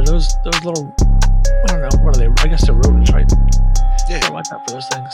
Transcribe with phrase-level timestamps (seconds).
[0.00, 2.42] those, yeah, those those little, I don't know, what are they?
[2.42, 3.30] I guess they're rodents, right?
[4.08, 4.20] Yeah.
[4.22, 5.12] I watch out for those things.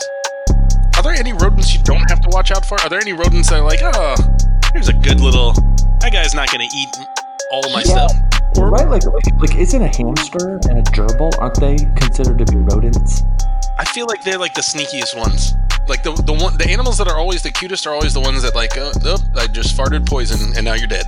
[0.97, 2.79] Are there any rodents you don't have to watch out for?
[2.81, 4.15] Are there any rodents that are like, oh,
[4.73, 5.53] here's a good little.
[5.99, 6.89] That guy's not going to eat
[7.51, 8.07] all my Yeah.
[8.07, 8.11] stuff.
[8.55, 12.57] Right, like, like, like, isn't a hamster and a gerbil aren't they considered to be
[12.57, 13.23] rodents?
[13.79, 15.55] I feel like they're like the sneakiest ones.
[15.87, 18.43] Like the the one the animals that are always the cutest are always the ones
[18.43, 21.07] that like, uh, oh, I just farted poison and now you're dead.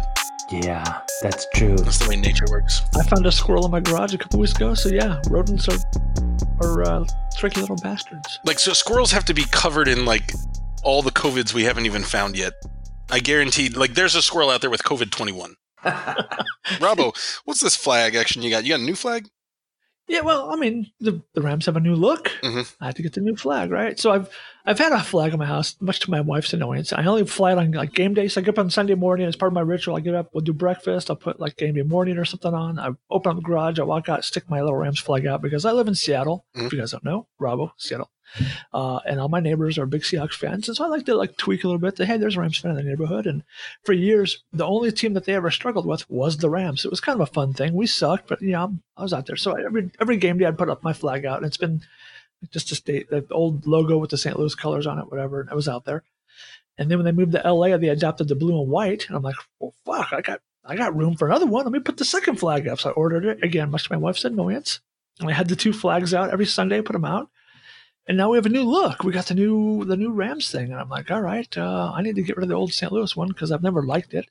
[0.49, 1.75] Yeah, that's true.
[1.77, 2.81] That's the way nature works.
[2.95, 5.77] I found a squirrel in my garage a couple weeks ago, so yeah, rodents are
[6.61, 7.05] are uh,
[7.37, 8.39] tricky little bastards.
[8.45, 10.33] Like so, squirrels have to be covered in like
[10.83, 12.53] all the covids we haven't even found yet.
[13.11, 13.69] I guarantee.
[13.69, 15.55] Like, there's a squirrel out there with COVID twenty one.
[15.85, 18.63] Robbo, what's this flag action you got?
[18.63, 19.27] You got a new flag?
[20.07, 22.29] Yeah, well, I mean, the, the Rams have a new look.
[22.43, 22.75] Mhm.
[22.79, 23.99] I had to get the new flag, right?
[23.99, 24.29] So I've
[24.65, 26.91] I've had a flag in my house, much to my wife's annoyance.
[26.91, 28.27] I only fly it on like game day.
[28.27, 29.95] So I get up on Sunday morning as part of my ritual.
[29.95, 31.09] I get up, we'll do breakfast.
[31.09, 32.79] I'll put like game day morning or something on.
[32.79, 33.79] I open up the garage.
[33.79, 36.45] I walk out, stick my little Rams flag out because I live in Seattle.
[36.55, 36.65] Mhm.
[36.67, 38.09] If you guys don't know, Bravo, Seattle.
[38.73, 41.37] Uh, and all my neighbors are big Seahawks fans, and so I like to like
[41.37, 41.95] tweak a little bit.
[41.97, 43.43] That hey, there's a Rams fan in the neighborhood, and
[43.83, 46.83] for years, the only team that they ever struggled with was the Rams.
[46.83, 47.75] It was kind of a fun thing.
[47.75, 49.35] We sucked, but yeah, I'm- I was out there.
[49.35, 51.81] So every every game day, I'd put up my flag out, and it's been
[52.51, 54.37] just to state the old logo with the St.
[54.37, 55.41] Louis colors on it, whatever.
[55.41, 56.03] And I was out there.
[56.77, 59.23] And then when they moved to LA, they adopted the blue and white, and I'm
[59.23, 61.63] like, well, fuck, I got I got room for another one.
[61.63, 62.79] Let me put the second flag up.
[62.79, 64.79] So I ordered it again, much to my wife's annoyance.
[65.19, 67.29] And I had the two flags out every Sunday, put them out.
[68.07, 69.03] And now we have a new look.
[69.03, 72.01] We got the new the new Rams thing, and I'm like, all right, uh, I
[72.01, 72.91] need to get rid of the old St.
[72.91, 74.25] Louis one because I've never liked it.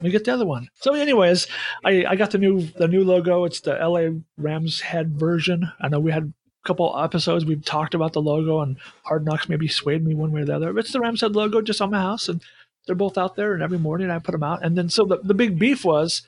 [0.00, 0.68] Let me get the other one.
[0.74, 1.48] So, anyways,
[1.84, 3.44] I, I got the new the new logo.
[3.44, 5.72] It's the LA Rams head version.
[5.80, 6.32] I know we had
[6.64, 10.42] couple episodes we've talked about the logo, and Hard Knocks maybe swayed me one way
[10.42, 10.78] or the other.
[10.78, 12.42] It's the Rams head logo just on my house, and
[12.86, 13.54] they're both out there.
[13.54, 14.64] And every morning I put them out.
[14.64, 16.22] And then so the the big beef was.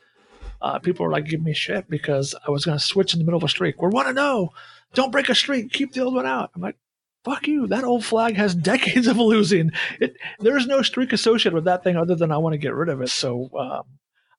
[0.63, 3.25] Uh, people were like giving me shit because I was going to switch in the
[3.25, 3.81] middle of a streak.
[3.81, 4.53] We're one to know.
[4.93, 5.73] Don't break a streak.
[5.73, 6.51] Keep the old one out.
[6.55, 6.77] I'm like,
[7.25, 7.67] fuck you.
[7.67, 9.71] That old flag has decades of losing.
[10.01, 12.75] It there is no streak associated with that thing other than I want to get
[12.75, 13.09] rid of it.
[13.09, 13.85] So um,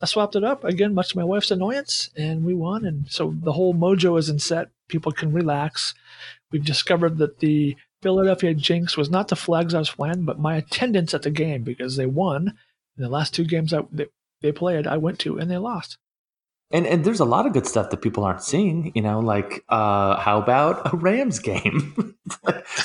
[0.02, 2.86] I swapped it up again, much to my wife's annoyance, and we won.
[2.86, 4.70] And so the whole mojo is in set.
[4.88, 5.94] People can relax.
[6.52, 10.56] We've discovered that the Philadelphia Jinx was not the flags I was flying, but my
[10.56, 12.56] attendance at the game because they won.
[12.98, 14.08] In the last two games that they,
[14.42, 15.98] they played, I went to, and they lost.
[16.72, 18.92] And and there's a lot of good stuff that people aren't seeing.
[18.96, 21.94] You know, like uh, how about a Rams game?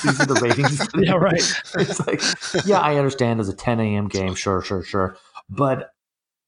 [0.03, 0.87] These are the ratings.
[0.95, 1.35] Yeah, right.
[1.75, 2.21] it's like,
[2.65, 4.07] yeah, I understand it's a 10 a.m.
[4.07, 5.17] game, sure, sure, sure,
[5.49, 5.93] but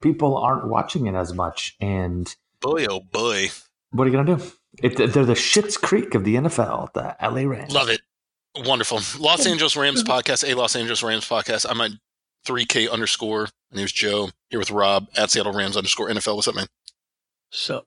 [0.02, 1.76] people aren't watching it as much.
[1.80, 3.50] And Boy, oh boy.
[3.92, 4.44] what are you gonna do?
[4.84, 7.74] It, they're the Schitt's Creek of the NFL, the LA Rams.
[7.74, 8.02] Love it.
[8.56, 9.00] Wonderful.
[9.20, 11.66] Los Angeles Rams podcast, a Los Angeles Rams podcast.
[11.70, 11.92] I'm at
[12.48, 13.48] 3K underscore.
[13.72, 14.30] My name's Joe.
[14.50, 16.36] Here with Rob at Seattle Rams underscore NFL.
[16.36, 16.68] What's up, man?
[17.52, 17.84] So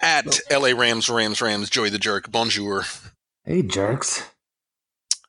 [0.00, 2.30] At LA Rams, Rams, Rams, Joy the Jerk.
[2.30, 2.84] Bonjour.
[3.44, 4.22] Hey, jerks.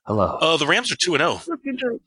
[0.05, 0.37] Hello.
[0.41, 1.41] Uh, the Rams are 2 and 0.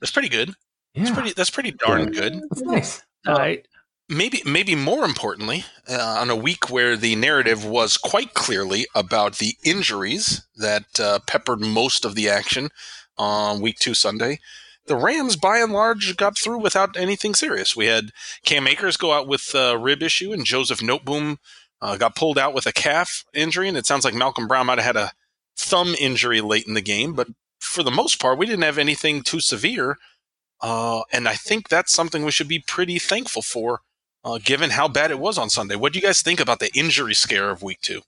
[0.00, 0.54] That's pretty good.
[0.94, 2.40] That's yeah, pretty, that's pretty darn good.
[2.50, 3.02] that's nice.
[3.26, 3.66] all right.
[4.10, 9.38] Maybe maybe more importantly, uh, on a week where the narrative was quite clearly about
[9.38, 12.70] the injuries that uh, peppered most of the action
[13.16, 14.40] on week two Sunday,
[14.86, 17.76] the Rams by and large got through without anything serious.
[17.76, 18.10] We had
[18.44, 21.38] Cam Akers go out with a rib issue, and Joseph Noteboom
[21.80, 24.78] uh, got pulled out with a calf injury, and it sounds like Malcolm Brown might
[24.78, 25.12] have had a
[25.56, 27.28] thumb injury late in the game, but
[27.60, 29.96] for the most part, we didn't have anything too severe.
[30.62, 33.80] Uh, and I think that's something we should be pretty thankful for
[34.24, 35.76] uh, given how bad it was on Sunday.
[35.76, 38.02] What do you guys think about the injury scare of week two?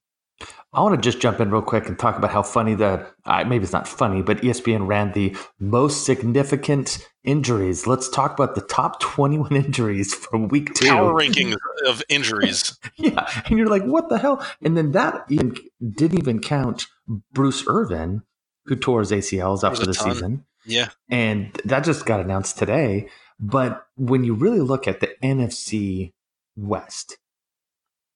[0.74, 3.44] I want to just jump in real quick and talk about how funny the uh,
[3.44, 7.86] maybe it's not funny, but ESPN ran the most significant injuries.
[7.86, 10.88] Let's talk about the top 21 injuries from week two.
[10.88, 11.56] Power rankings
[11.86, 12.78] of injuries.
[12.96, 14.44] Yeah, and you're like, what the hell?
[14.62, 15.56] And then that even
[15.96, 16.86] didn't even count
[17.32, 18.22] Bruce Irvin,
[18.66, 20.14] who tore his ACLs up for the ton.
[20.14, 20.88] season, Yeah.
[21.10, 23.08] and that just got announced today.
[23.40, 26.12] But when you really look at the NFC
[26.56, 27.18] West,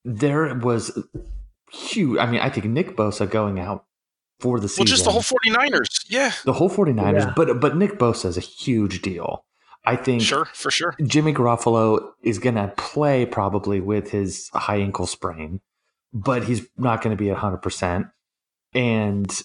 [0.05, 0.97] there was
[1.73, 2.19] huge.
[2.19, 3.85] I mean, I think Nick Bosa going out
[4.41, 4.83] for the season.
[4.83, 6.05] Well, just the whole 49ers.
[6.09, 6.33] Yeah.
[6.45, 7.33] the whole 49ers, Yeah.
[7.37, 9.45] but but Nick Bosa is a huge deal.
[9.85, 10.95] I think Sure, for sure.
[11.05, 15.61] Jimmy Garoppolo is going to play probably with his high ankle sprain,
[16.13, 18.11] but he's not going to be at 100%.
[18.75, 19.43] And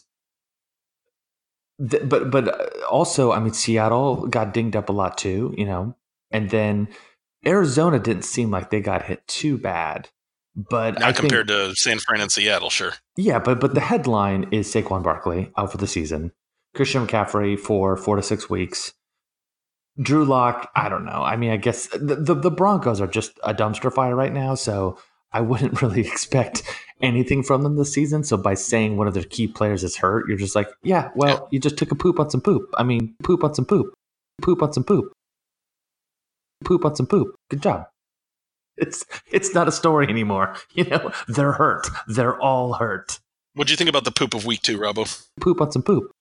[1.89, 5.65] th- but but uh, also, I mean Seattle got dinged up a lot too, you
[5.65, 5.95] know.
[6.31, 6.87] And then
[7.45, 10.09] Arizona didn't seem like they got hit too bad.
[10.55, 12.93] But Not I think- compared to San Fran and Seattle, sure.
[13.15, 16.31] yeah, but but the headline is Saquon Barkley out for the season.
[16.75, 18.93] Christian McCaffrey for four to six weeks.
[20.01, 21.21] Drew Lock, I don't know.
[21.23, 24.31] I mean, I guess uh, the, the the Broncos are just a dumpster fire right
[24.33, 24.55] now.
[24.55, 24.97] So
[25.33, 26.63] I wouldn't really expect
[27.01, 28.23] anything from them this season.
[28.23, 31.47] So by saying one of their key players is hurt, you're just like, yeah, well,
[31.51, 32.69] you just took a poop on some poop.
[32.77, 33.93] I mean, poop on some poop,
[34.41, 35.11] poop on some poop,
[36.63, 37.35] poop on some poop.
[37.49, 37.87] Good job.
[38.77, 40.55] It's it's not a story anymore.
[40.73, 41.87] You know, they're hurt.
[42.07, 43.19] They're all hurt.
[43.53, 45.05] What do you think about the poop of week two, Robo?
[45.41, 46.11] Poop on some poop.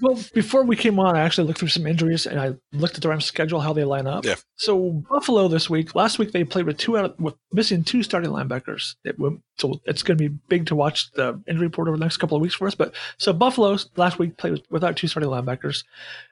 [0.00, 3.02] Well, before we came on, I actually looked through some injuries and I looked at
[3.02, 4.24] the Rams' schedule, how they line up.
[4.24, 4.36] Yeah.
[4.54, 8.04] So Buffalo this week, last week they played with two out of, with missing two
[8.04, 8.94] starting linebackers.
[9.04, 9.16] It,
[9.56, 12.36] so it's going to be big to watch the injury report over the next couple
[12.36, 12.76] of weeks for us.
[12.76, 15.84] But so Buffalo last week played without two starting linebackers.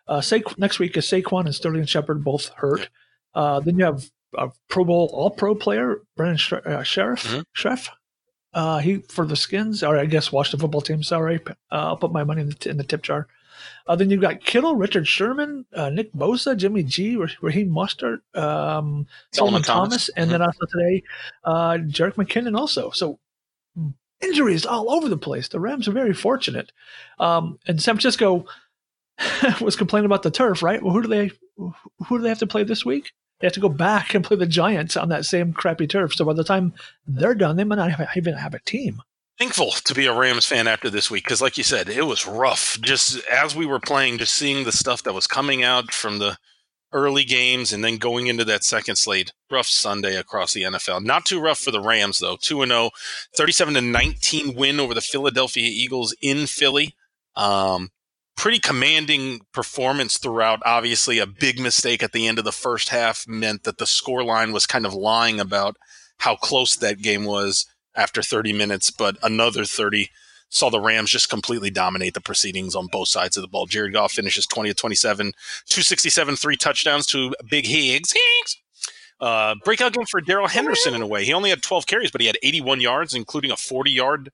[0.06, 2.88] Uh, Sa- next week is Saquon and Sterling Shepard both hurt.
[3.34, 4.08] Uh, then you have
[4.38, 7.40] a Pro Bowl All Pro player, Brandon Sh- uh, Sheriff, mm-hmm.
[7.52, 7.90] Chef.
[8.54, 11.02] Uh, he for the Skins, or I guess watch the football team.
[11.02, 13.26] Sorry, uh, I'll put my money in the, t- in the tip jar.
[13.86, 19.06] Uh, then you've got Kittle, Richard Sherman, uh, Nick Bosa, Jimmy G, Raheem Mostert, um,
[19.32, 20.32] Solomon Thomas, Thomas, and mm-hmm.
[20.32, 21.02] then also today,
[21.44, 22.90] uh, Jerick McKinnon also.
[22.90, 23.18] So
[24.20, 25.48] injuries all over the place.
[25.48, 26.72] The Rams are very fortunate.
[27.18, 28.46] Um, and San Francisco
[29.60, 30.82] was complaining about the turf, right?
[30.82, 33.12] Well, who do they who do they have to play this week?
[33.40, 36.14] They have to go back and play the Giants on that same crappy turf.
[36.14, 36.72] So by the time
[37.06, 39.02] they're done, they might not even have a team
[39.38, 42.26] thankful to be a Rams fan after this week because, like you said, it was
[42.26, 42.78] rough.
[42.80, 46.38] Just as we were playing, just seeing the stuff that was coming out from the
[46.92, 49.32] early games and then going into that second slate.
[49.50, 51.04] Rough Sunday across the NFL.
[51.04, 52.36] Not too rough for the Rams, though.
[52.40, 52.90] 2 0,
[53.36, 56.94] 37 to 19 win over the Philadelphia Eagles in Philly.
[57.34, 57.90] Um,
[58.36, 60.60] pretty commanding performance throughout.
[60.64, 64.24] Obviously, a big mistake at the end of the first half meant that the score
[64.24, 65.76] line was kind of lying about
[66.18, 70.10] how close that game was after 30 minutes, but another 30
[70.48, 73.66] saw the Rams just completely dominate the proceedings on both sides of the ball.
[73.66, 75.32] Jared Goff finishes 20 of 27,
[75.66, 78.12] 267, three touchdowns to Big Higgs.
[78.12, 78.56] Higgs.
[79.18, 81.24] Uh, breakout game for Darrell Henderson in a way.
[81.24, 84.30] He only had 12 carries, but he had 81 yards, including a 40 yard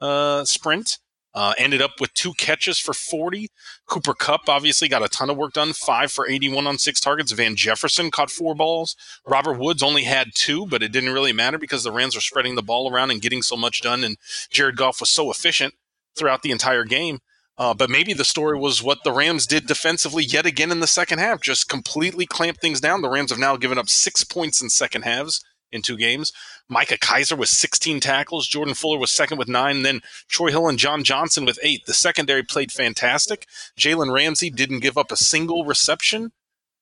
[0.00, 0.98] uh, sprint.
[1.36, 3.48] Uh, ended up with two catches for 40.
[3.84, 7.30] Cooper Kupp obviously got a ton of work done, five for 81 on six targets.
[7.32, 8.96] Van Jefferson caught four balls.
[9.26, 12.54] Robert Woods only had two, but it didn't really matter because the Rams were spreading
[12.54, 14.02] the ball around and getting so much done.
[14.02, 14.16] And
[14.50, 15.74] Jared Goff was so efficient
[16.16, 17.18] throughout the entire game.
[17.58, 20.86] Uh, but maybe the story was what the Rams did defensively yet again in the
[20.86, 23.02] second half, just completely clamped things down.
[23.02, 26.32] The Rams have now given up six points in second halves in two games.
[26.68, 28.46] Micah Kiser with 16 tackles.
[28.46, 29.82] Jordan Fuller was second with nine.
[29.82, 31.86] then Troy Hill and John Johnson with eight.
[31.86, 33.46] The secondary played fantastic.
[33.78, 36.32] Jalen Ramsey didn't give up a single reception.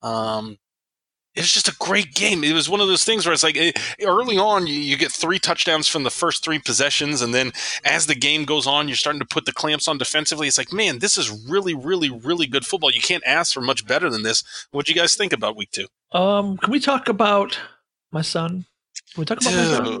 [0.01, 0.57] Um,
[1.35, 2.45] it was just a great game.
[2.45, 4.95] It was one of those things where it's like it, eh, early on, you, you,
[4.95, 7.21] get three touchdowns from the first three possessions.
[7.21, 7.51] And then
[7.83, 10.47] as the game goes on, you're starting to put the clamps on defensively.
[10.47, 12.89] It's like, man, this is really, really, really good football.
[12.89, 14.43] You can't ask for much better than this.
[14.71, 15.87] What do you guys think about week two?
[16.13, 17.59] Um, can we talk about
[18.13, 18.65] my son?
[19.17, 19.51] We talk about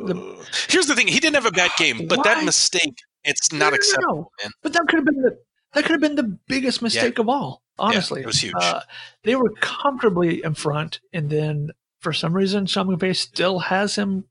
[0.07, 2.35] the, Here's the thing: he didn't have a bad game, but Why?
[2.35, 4.31] that mistake, it's not no, acceptable, no.
[4.43, 4.51] man.
[4.61, 5.37] But that could have been the
[5.73, 7.21] that could have been the biggest mistake yeah.
[7.21, 7.61] of all.
[7.77, 8.53] Honestly, yeah, it was huge.
[8.59, 8.81] Uh,
[9.23, 14.25] they were comfortably in front, and then for some reason, Sean McVay still has him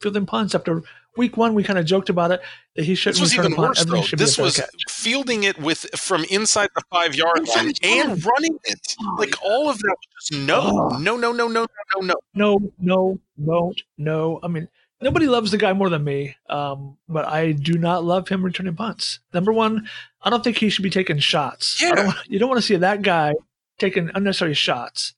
[0.00, 0.82] fielding punts after
[1.16, 2.40] week one, we kind of joked about it
[2.74, 3.20] that he shouldn't.
[3.20, 4.02] This was even worse, though.
[4.16, 4.68] This was catch.
[4.88, 8.96] fielding it with from inside the five yard line and running it.
[9.18, 9.96] Like all of that.
[10.20, 14.40] Just no, no, no, no, no, no, no, no, no, no, no.
[14.42, 14.68] I mean,
[15.00, 18.76] nobody loves the guy more than me, um, but I do not love him returning
[18.76, 19.20] punts.
[19.32, 19.88] Number one,
[20.22, 21.80] I don't think he should be taking shots.
[21.80, 21.94] Yeah.
[21.94, 23.34] Don't, you don't want to see that guy
[23.78, 25.14] taking unnecessary shots.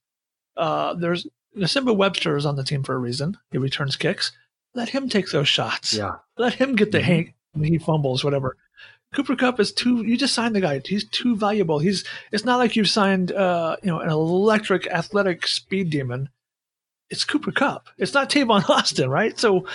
[0.57, 1.25] Uh, there's
[1.57, 3.37] Nsimba Webster is on the team for a reason.
[3.51, 4.31] He returns kicks
[4.73, 5.93] let him take those shots.
[5.93, 6.17] Yeah.
[6.37, 7.07] Let him get the mm-hmm.
[7.07, 8.57] hang when he fumbles, whatever.
[9.13, 10.05] Cooper Kupp is too.
[10.05, 10.81] You just signed the guy.
[10.85, 11.79] He's too valuable.
[11.79, 12.03] He's.
[12.31, 16.29] It's not like you've signed, uh, you know, an electric, athletic speed demon.
[17.09, 17.87] It's Cooper Kupp.
[17.97, 19.37] It's not Tavon Austin, right?
[19.39, 19.65] So,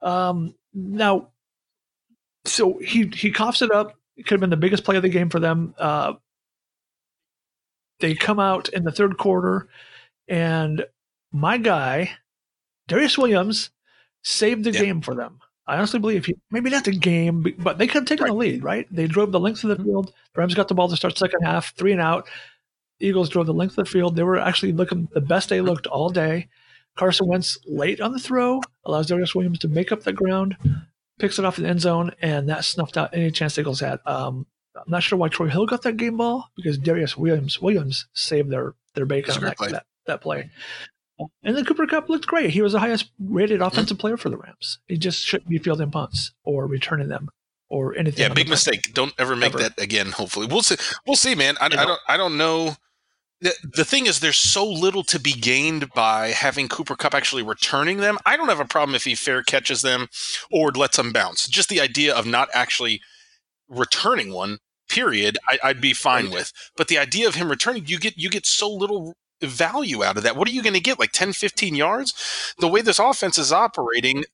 [0.00, 1.28] um, now,
[2.44, 3.94] so he he coughs it up.
[4.16, 5.74] It could have been the biggest play of the game for them.
[5.76, 6.14] Uh,
[7.98, 9.68] they come out in the third quarter,
[10.28, 10.86] and
[11.32, 12.12] my guy,
[12.88, 13.70] Darious Williams,
[14.22, 14.80] saved the yeah.
[14.80, 15.40] game for them.
[15.66, 18.30] I honestly believe he maybe not the game, but they could have taken right.
[18.30, 18.86] the lead, right?
[18.90, 19.84] They drove the length of the mm-hmm.
[19.84, 20.12] field.
[20.34, 22.26] The Rams got the ball to start second half, three and out.
[23.00, 24.16] Eagles drove the length of the field.
[24.16, 26.48] They were actually looking the best they looked all day.
[26.96, 30.56] Carson Wentz late on the throw allows Darious Williams to make up the ground,
[31.18, 33.80] picks it off in the end zone, and that snuffed out any chance the Eagles
[33.80, 34.00] had.
[34.04, 38.06] Um, I'm not sure why Troy Hill got that game ball because Darious Williams Williams
[38.14, 40.50] saved their their bacon on that, that, that play.
[41.42, 42.50] And then Cooper Kupp looked great.
[42.50, 44.78] He was the highest rated offensive player for the Rams.
[44.86, 47.30] He just shouldn't be fielding punts or returning them
[47.68, 48.22] or anything.
[48.22, 48.94] Yeah, big mistake.
[48.94, 49.64] Don't ever make ever.
[49.64, 50.12] that again.
[50.12, 50.76] Hopefully, we'll see.
[51.06, 51.56] We'll see, man.
[51.60, 52.00] I, I, don't.
[52.08, 52.76] I don't know
[53.40, 57.42] the, the thing is, there's so little to be gained by having Cooper Kupp actually
[57.42, 58.18] returning them.
[58.26, 60.08] I don't have a problem if he fair catches them
[60.50, 61.46] or lets them bounce.
[61.46, 63.00] Just the idea of not actually
[63.68, 64.58] returning one,
[64.88, 66.52] period, I, would be fine with.
[66.76, 70.22] But the idea of him returning, you get you get so little value out of
[70.24, 70.36] that.
[70.36, 70.98] What are you going to get?
[70.98, 72.54] Like 10, 15 yards?
[72.58, 74.24] The way this offense is operating,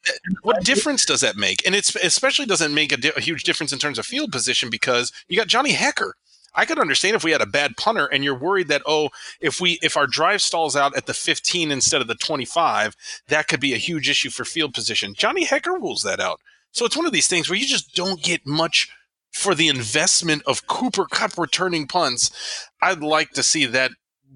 [0.42, 1.64] what difference does that make?
[1.66, 4.70] And it's especially doesn't make a, di- a huge difference in terms of field position
[4.70, 6.12] because you got Johnny Hekker
[6.54, 9.60] I could understand if we had a bad punter and you're worried that oh if
[9.60, 12.94] we if our drive stalls out at the 15 instead of the 25
[13.28, 15.14] that could be a huge issue for field position.
[15.14, 16.40] Johnny Hekker rules that out.
[16.70, 18.88] So it's one of these things where you just don't get much
[19.32, 22.68] for the investment of Cooper Kupp returning punts.
[22.80, 23.90] I'd like to see that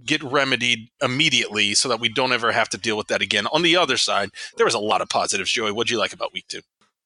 [0.05, 3.47] get remedied immediately so that we don't ever have to deal with that again.
[3.52, 5.50] On the other side, there was a lot of positives.
[5.50, 6.61] Joey, what'd you like about week two?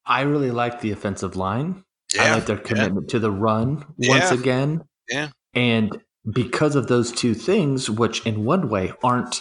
[0.05, 1.85] I really like the offensive line.
[2.15, 3.13] Yeah, I like their commitment yeah.
[3.13, 4.35] to the run once yeah.
[4.35, 4.85] again.
[5.09, 5.29] Yeah.
[5.55, 9.41] And because of those two things, which in one way aren't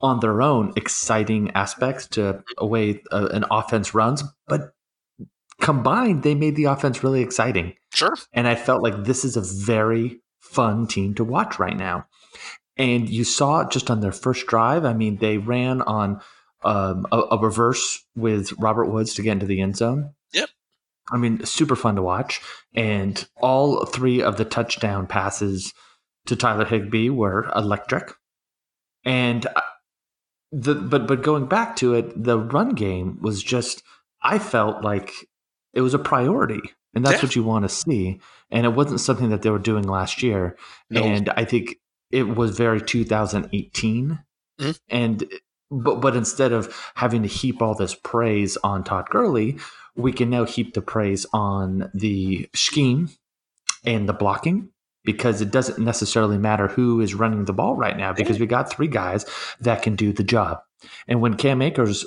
[0.00, 4.72] on their own exciting aspects to a way uh, an offense runs, but
[5.60, 7.74] combined, they made the offense really exciting.
[7.92, 8.16] Sure.
[8.32, 12.06] And I felt like this is a very fun team to watch right now.
[12.80, 14.84] And you saw it just on their first drive.
[14.84, 16.20] I mean, they ran on
[16.64, 20.14] um, a, a, reverse with Robert Woods to get into the end zone.
[20.32, 20.48] Yep.
[21.10, 22.40] I mean, super fun to watch.
[22.74, 25.74] And all three of the touchdown passes
[26.26, 28.12] to Tyler Higbee were electric.
[29.04, 29.60] And uh,
[30.52, 33.82] the but but going back to it, the run game was just
[34.22, 35.12] I felt like
[35.72, 36.60] it was a priority.
[36.94, 37.26] And that's yeah.
[37.26, 38.20] what you want to see.
[38.50, 40.56] And it wasn't something that they were doing last year.
[40.90, 41.02] No.
[41.02, 41.76] And I think
[42.10, 44.18] it was very 2018.
[44.60, 44.70] Mm-hmm.
[44.88, 45.24] And
[45.70, 49.58] but but instead of having to heap all this praise on Todd Gurley,
[49.96, 53.10] we can now heap the praise on the scheme
[53.84, 54.70] and the blocking
[55.04, 58.70] because it doesn't necessarily matter who is running the ball right now because we got
[58.70, 59.24] three guys
[59.60, 60.60] that can do the job.
[61.08, 62.06] And when Cam Akers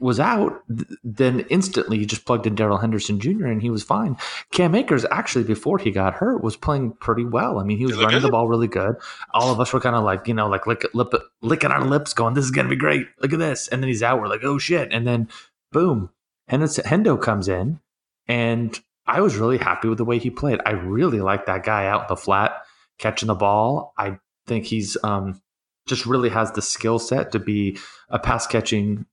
[0.00, 0.62] was out,
[1.04, 3.46] then instantly you just plugged in Darrell Henderson Jr.
[3.46, 4.16] and he was fine.
[4.50, 7.58] Cam Akers actually before he got hurt was playing pretty well.
[7.58, 8.22] I mean, he was running good?
[8.22, 8.96] the ball really good.
[9.34, 12.14] All of us were kind of like, you know, like lick, lip, licking our lips,
[12.14, 13.06] going, "This is gonna be great.
[13.20, 14.20] Look at this." And then he's out.
[14.20, 15.28] We're like, "Oh shit!" And then,
[15.70, 16.10] boom,
[16.50, 17.80] Hendo comes in,
[18.26, 20.60] and I was really happy with the way he played.
[20.64, 22.62] I really like that guy out in the flat
[22.98, 23.92] catching the ball.
[23.98, 25.40] I think he's um,
[25.86, 27.78] just really has the skill set to be
[28.08, 29.06] a pass catching,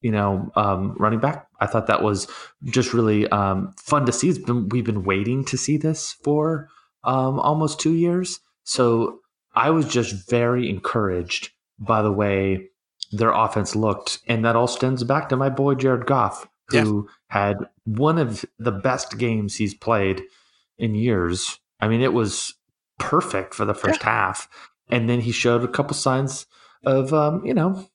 [0.00, 1.48] you know, um, running back.
[1.60, 2.28] I thought that was
[2.64, 4.32] just really um, fun to see.
[4.38, 6.68] Been, we've been waiting to see this for
[7.04, 9.20] um, almost two years, so
[9.54, 12.68] I was just very encouraged by the way
[13.12, 17.12] their offense looked, and that all stems back to my boy Jared Goff who yeah.
[17.28, 20.22] had one of the best games he's played
[20.78, 21.58] in years.
[21.80, 22.54] I mean, it was
[22.98, 24.10] perfect for the first yeah.
[24.10, 24.48] half,
[24.90, 26.46] and then he showed a couple signs
[26.84, 27.88] of, um, you know,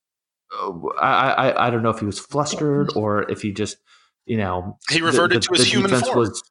[1.00, 3.77] I, I I don't know if he was flustered or if he just,
[4.25, 6.17] you know, he reverted the, the, to his human form.
[6.17, 6.43] Was,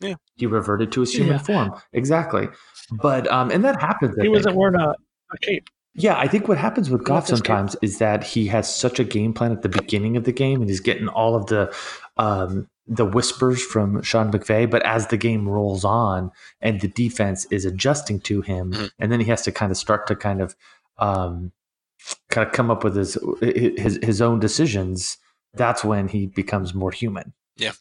[0.00, 0.14] yeah.
[0.36, 1.38] He reverted to his human yeah.
[1.38, 1.74] form.
[1.92, 2.48] Exactly.
[2.90, 4.16] But um, and that happens.
[4.20, 5.68] he wasn't wearing a, a cape.
[5.96, 9.32] Yeah, I think what happens with Goff sometimes is that he has such a game
[9.32, 11.72] plan at the beginning of the game, and he's getting all of the
[12.16, 14.68] um, the whispers from Sean McVay.
[14.68, 18.86] But as the game rolls on, and the defense is adjusting to him, mm-hmm.
[18.98, 20.56] and then he has to kind of start to kind of
[20.98, 21.52] um,
[22.34, 25.16] kind of come up with his his his own decisions.
[25.54, 27.32] That's when he becomes more human.
[27.56, 27.72] Yeah.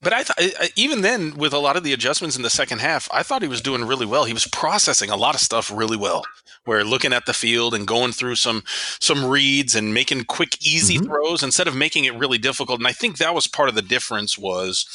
[0.00, 0.40] But I thought
[0.76, 3.48] even then, with a lot of the adjustments in the second half, I thought he
[3.48, 4.24] was doing really well.
[4.24, 6.24] He was processing a lot of stuff really well.
[6.64, 8.62] Where looking at the field and going through some
[9.00, 11.06] some reads and making quick, easy mm-hmm.
[11.06, 12.78] throws instead of making it really difficult.
[12.78, 14.38] And I think that was part of the difference.
[14.38, 14.86] Was,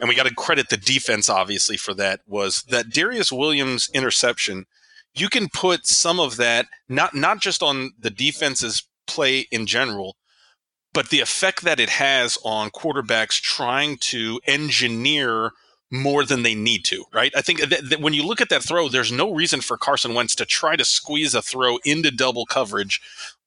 [0.00, 2.20] and we got to credit the defense obviously for that.
[2.26, 4.66] Was that Darious Williams interception?
[5.14, 10.16] You can put some of that not not just on the defense's play in general,
[10.92, 15.52] but the effect that it has on quarterbacks trying to engineer
[15.90, 17.32] more than they need to, right?
[17.36, 20.14] I think that, that when you look at that throw, there's no reason for Carson
[20.14, 23.00] Wentz to try to squeeze a throw into double coverage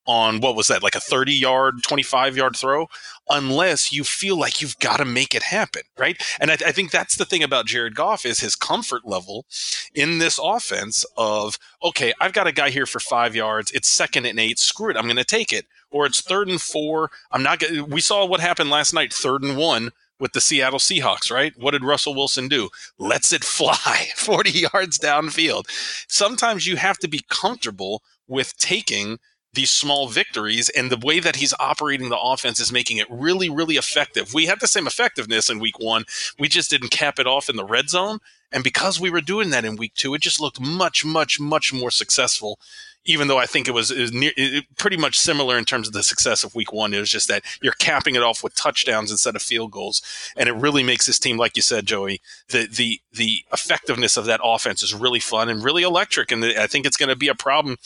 [0.05, 2.87] on what was that, like a 30 yard, 25 yard throw,
[3.29, 6.21] unless you feel like you've got to make it happen, right?
[6.39, 9.45] And I, I, think that's the thing about Jared Goff is his comfort level
[9.93, 13.71] in this offense of, okay, I've got a guy here for five yards.
[13.71, 14.59] It's second and eight.
[14.59, 14.97] Screw it.
[14.97, 17.09] I'm going to take it or it's third and four.
[17.31, 17.59] I'm not.
[17.59, 21.53] Going we saw what happened last night, third and one with the Seattle Seahawks, right?
[21.57, 22.69] What did Russell Wilson do?
[22.97, 25.65] Lets it fly 40 yards downfield.
[26.07, 29.19] Sometimes you have to be comfortable with taking
[29.55, 33.49] these small victories and the way that he's operating the offense is making it really
[33.49, 34.33] really effective.
[34.33, 36.05] We had the same effectiveness in week one.
[36.37, 38.19] We just didn't cap it off in the red zone
[38.51, 41.73] and because we were doing that in week two it just looked much much much
[41.73, 42.59] more successful
[43.05, 45.87] even though I think it was, it was near, it, pretty much similar in terms
[45.87, 46.93] of the success of week one.
[46.93, 50.01] It was just that you're capping it off with touchdowns instead of field goals.
[50.35, 54.25] And it really makes this team, like you said, Joey, the, the, the effectiveness of
[54.25, 56.31] that offense is really fun and really electric.
[56.31, 57.77] And I think it's going to be a problem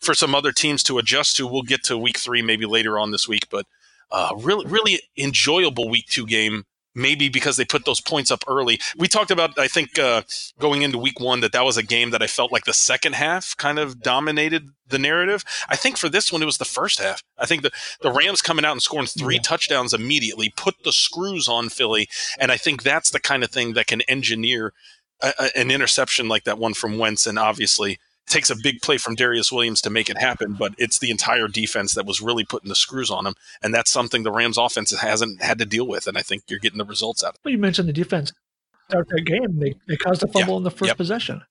[0.00, 1.46] for some other teams to adjust to.
[1.46, 3.66] We'll get to week three maybe later on this week, but
[4.10, 6.64] uh, really, really enjoyable week two game
[6.94, 8.78] maybe because they put those points up early.
[8.96, 10.22] We talked about, I think, uh,
[10.58, 13.14] going into week one, that that was a game that I felt like the second
[13.14, 15.44] half kind of dominated the narrative.
[15.68, 17.22] I think for this one, it was the first half.
[17.38, 17.72] I think the,
[18.02, 19.42] the Rams coming out and scoring three yeah.
[19.42, 22.08] touchdowns immediately put the screws on Philly.
[22.38, 24.72] And I think that's the kind of thing that can engineer
[25.22, 27.26] a, a, an interception like that one from Wentz.
[27.26, 30.98] And obviously, takes a big play from Darious Williams to make it happen, but it's
[30.98, 34.32] the entire defense that was really putting the screws on him, and that's something the
[34.32, 37.30] Rams offense hasn't had to deal with, and I think you're getting the results out
[37.30, 37.40] of it.
[37.44, 38.32] Well, you mentioned the defense.
[38.88, 40.58] Start that game, they, they caused a fumble yeah.
[40.58, 40.96] in the first yep.
[40.96, 41.42] possession.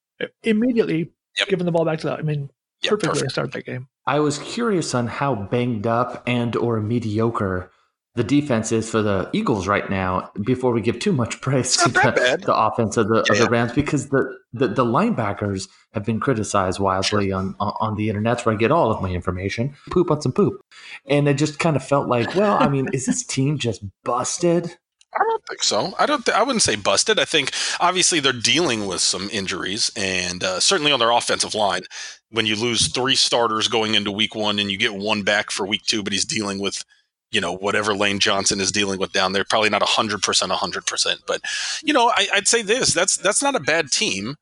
[0.44, 1.48] Immediately yep.
[1.48, 2.20] giving the ball back to that.
[2.20, 2.50] I mean,
[2.82, 3.22] yep, perfect perfect.
[3.22, 3.88] way to start that game.
[4.06, 7.72] I was curious on how banged up and or mediocre
[8.15, 11.89] the defense is for the Eagles right now before we give too much praise to
[11.89, 13.34] the, the, offense of the, yeah.
[13.34, 17.38] of the Rams because the, the, the, linebackers have been criticized wildly sure.
[17.38, 19.75] on, on the internet where I get all of my information.
[19.89, 20.62] Poop on some poop.
[21.08, 24.77] And it just kind of felt like, well, I mean, is this team just busted?
[25.15, 25.93] I don't think so.
[26.00, 26.25] I don't.
[26.25, 27.20] Th- I wouldn't say busted.
[27.20, 31.84] I think obviously they're dealing with some injuries, and uh, certainly on their offensive line.
[32.32, 35.67] When you lose three starters going into week one, and you get one back for
[35.67, 36.84] week two, but he's dealing with
[37.34, 39.44] you know whatever Lane Johnson is dealing with down there.
[39.44, 41.42] Probably not hundred percent, hundred percent, but
[41.84, 44.36] you know I, would say this: that's that's not a bad team,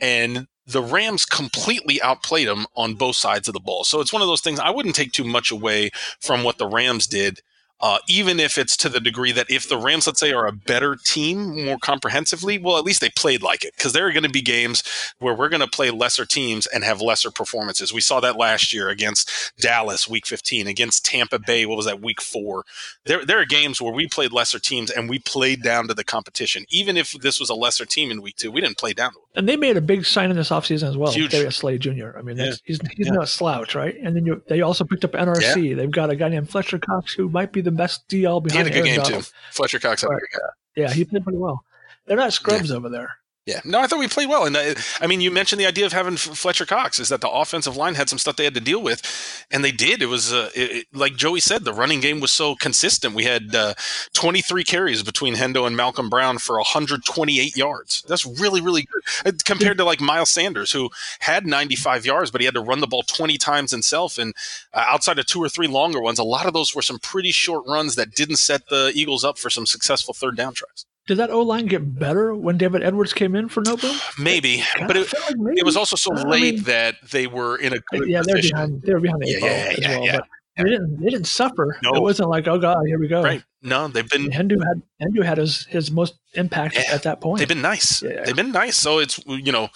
[0.00, 3.84] and the Rams completely outplayed them on both sides of the ball.
[3.84, 4.58] So it's one of those things.
[4.58, 7.40] I wouldn't take too much away from what the Rams did
[7.80, 10.52] uh, even if it's to the degree that if the Rams, let's say, are a
[10.52, 14.22] better team more comprehensively, well, at least they played like it because there are going
[14.22, 14.82] to be games
[15.18, 17.92] where we're going to play lesser teams and have lesser performances.
[17.92, 22.00] We saw that last year against Dallas, week 15, against Tampa Bay, what was that,
[22.00, 22.64] week four?
[23.04, 26.04] There, there are games where we played lesser teams and we played down to the
[26.04, 26.64] competition.
[26.70, 29.18] Even if this was a lesser team in week two, we didn't play down to
[29.34, 31.12] And they made a big sign in this offseason as well.
[31.12, 31.30] Huge.
[31.30, 32.16] Darius Slay Jr.
[32.16, 32.52] I mean, yeah.
[32.64, 33.12] he's, he's yeah.
[33.12, 33.94] not a slouch, right?
[34.02, 35.70] And then you, they also picked up NRC.
[35.70, 35.74] Yeah.
[35.76, 38.52] They've got a guy named Fletcher Cox who might be the best DL behind.
[38.52, 39.24] He had a good Aaron game Donald.
[39.24, 39.30] too.
[39.52, 40.40] Fletcher Cox had a good game.
[40.76, 41.64] Yeah, he played pretty well.
[42.06, 42.76] They're not scrubs yeah.
[42.76, 43.10] over there.
[43.46, 45.86] Yeah, no, I thought we played well, and uh, I mean, you mentioned the idea
[45.86, 48.60] of having Fletcher Cox is that the offensive line had some stuff they had to
[48.60, 50.02] deal with, and they did.
[50.02, 53.14] It was uh, it, like Joey said, the running game was so consistent.
[53.14, 53.74] We had uh,
[54.14, 58.04] 23 carries between Hendo and Malcolm Brown for 128 yards.
[58.08, 62.40] That's really really good uh, compared to like Miles Sanders, who had 95 yards, but
[62.40, 64.18] he had to run the ball 20 times himself.
[64.18, 64.34] And
[64.74, 67.30] uh, outside of two or three longer ones, a lot of those were some pretty
[67.30, 70.84] short runs that didn't set the Eagles up for some successful third down tries.
[71.06, 74.18] Did that O line get better when David Edwards came in for Noteboom?
[74.22, 75.60] Maybe, but it, like maybe.
[75.60, 78.42] it was also so late I mean, that they were in a good yeah, they're
[78.42, 78.82] behind.
[78.82, 80.18] They were behind the yeah, yeah, yeah, well, yeah,
[80.56, 81.00] They didn't.
[81.00, 81.78] They didn't suffer.
[81.82, 81.94] No.
[81.94, 83.22] It wasn't like, oh god, here we go.
[83.22, 83.44] Right.
[83.62, 84.30] No, they've been.
[84.30, 87.38] Hendo had Hendo had his his most impact yeah, at that point.
[87.38, 88.02] They've been nice.
[88.02, 88.24] Yeah.
[88.24, 88.76] They've been nice.
[88.76, 89.68] So it's you know,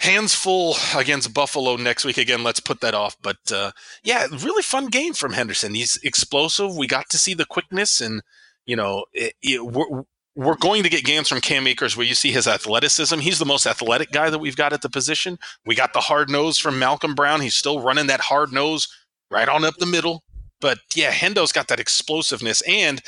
[0.00, 2.42] hands full against Buffalo next week again.
[2.42, 3.16] Let's put that off.
[3.22, 3.70] But uh,
[4.02, 5.74] yeah, really fun game from Henderson.
[5.74, 6.76] He's explosive.
[6.76, 8.22] We got to see the quickness and
[8.68, 10.06] you know, it, it,
[10.38, 13.18] we're going to get games from Cam Akers where you see his athleticism.
[13.18, 15.36] He's the most athletic guy that we've got at the position.
[15.66, 17.40] We got the hard nose from Malcolm Brown.
[17.40, 18.86] He's still running that hard nose
[19.32, 20.22] right on up the middle.
[20.60, 22.62] But yeah, Hendo's got that explosiveness.
[22.68, 23.02] And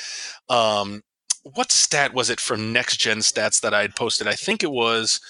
[0.48, 1.02] um,
[1.44, 4.26] what stat was it from Next Gen Stats that I had posted?
[4.26, 5.20] I think it was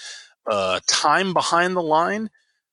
[0.50, 2.30] uh, time behind the line.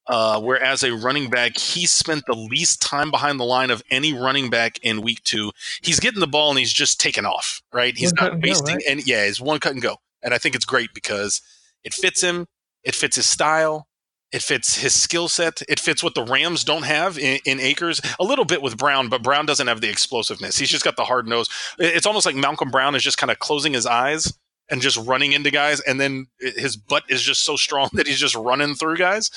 [0.08, 4.14] Uh, whereas a running back, he spent the least time behind the line of any
[4.14, 5.52] running back in week two.
[5.82, 7.96] He's getting the ball and he's just taking off, right?
[7.98, 8.84] He's one not wasting, go, right?
[8.90, 9.98] and yeah, it's one cut and go.
[10.24, 11.42] And I think it's great because
[11.84, 12.48] it fits him,
[12.84, 13.88] it fits his style,
[14.32, 18.02] it fits his skill set, it fits what the Rams don't have in, in Akers.
[18.20, 20.58] A little bit with Brown, but Brown doesn't have the explosiveness.
[20.58, 21.50] He's just got the hard nose.
[21.80, 24.34] It's almost like Malcolm Brown is just kind of closing his eyes
[24.70, 28.20] and just running into guys, and then his butt is just so strong that he's
[28.20, 29.32] just running through guys.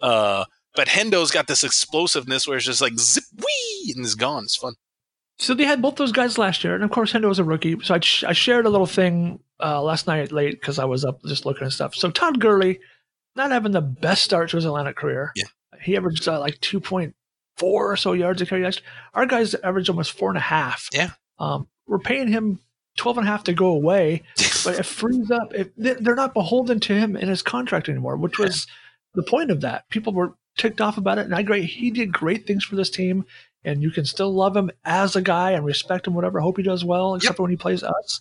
[0.00, 0.44] Uh,
[0.74, 4.44] but Hendo's got this explosiveness where it's just like zip wee and it's gone.
[4.44, 4.74] It's fun.
[5.38, 7.76] So they had both those guys last year, and of course Hendo was a rookie.
[7.82, 11.04] So I, sh- I shared a little thing uh, last night late because I was
[11.04, 11.94] up just looking at stuff.
[11.94, 12.80] So Todd Gurley,
[13.34, 15.32] not having the best start to his Atlantic career.
[15.34, 15.46] Yeah.
[15.82, 17.14] He averaged uh, like two point
[17.56, 18.68] four or so yards a carry.
[19.12, 20.88] Our guys averaged almost four and a half.
[20.92, 21.10] Yeah.
[21.38, 22.60] Um, we're paying him
[22.96, 24.22] 12 and a half to go away,
[24.64, 25.52] but it frees up.
[25.54, 28.66] It, they're not beholden to him in his contract anymore, which was
[29.14, 29.88] the point of that.
[29.90, 31.62] People were ticked off about it, and I agree.
[31.62, 33.24] He did great things for this team,
[33.64, 36.40] and you can still love him as a guy and respect him, whatever.
[36.40, 37.36] Hope he does well, except Yep.
[37.36, 38.20] for when he plays us.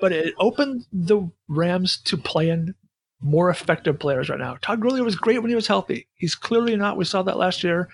[0.00, 2.74] But it opened the Rams to playing
[3.20, 4.56] more effective players right now.
[4.62, 6.06] Todd Gurley was great when he was healthy.
[6.14, 6.96] He's clearly not.
[6.96, 7.88] We saw that last year.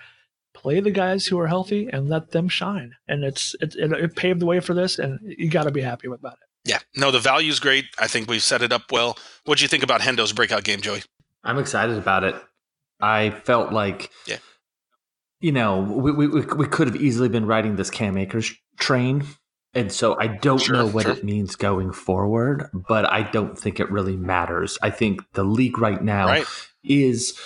[0.65, 4.15] Play the guys who are healthy and let them shine, and it's it, it, it
[4.15, 6.39] paved the way for this, and you got to be happy about it.
[6.67, 7.85] Yeah, no, the value's great.
[7.99, 9.15] I think we've set it up well.
[9.43, 11.03] What do you think about Hendo's breakout game, Joey?
[11.43, 12.33] I'm excited about it.
[12.99, 14.37] I felt like, Yeah.
[15.39, 19.23] you know, we, we, we we could have easily been riding this Cam Akers train.
[19.75, 21.11] And so I don't Sure, know what sure.
[21.11, 24.79] it means going forward, but I don't think it really matters.
[24.81, 26.45] I think the league right now Right.
[26.83, 27.37] is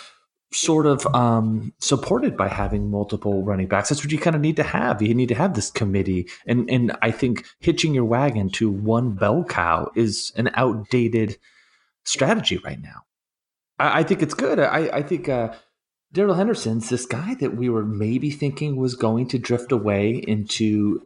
[0.52, 3.90] sort of um, supported by having multiple running backs.
[3.90, 5.02] That's what you kind of need to have.
[5.02, 9.12] You need to have this committee, and and I think hitching your wagon to one
[9.12, 11.38] bell cow is an outdated
[12.04, 13.04] strategy right now.
[13.78, 14.60] I, I think it's good.
[14.60, 15.54] I, I think uh,
[16.12, 21.06] Darrell Henderson's this guy that we were maybe thinking was going to drift away into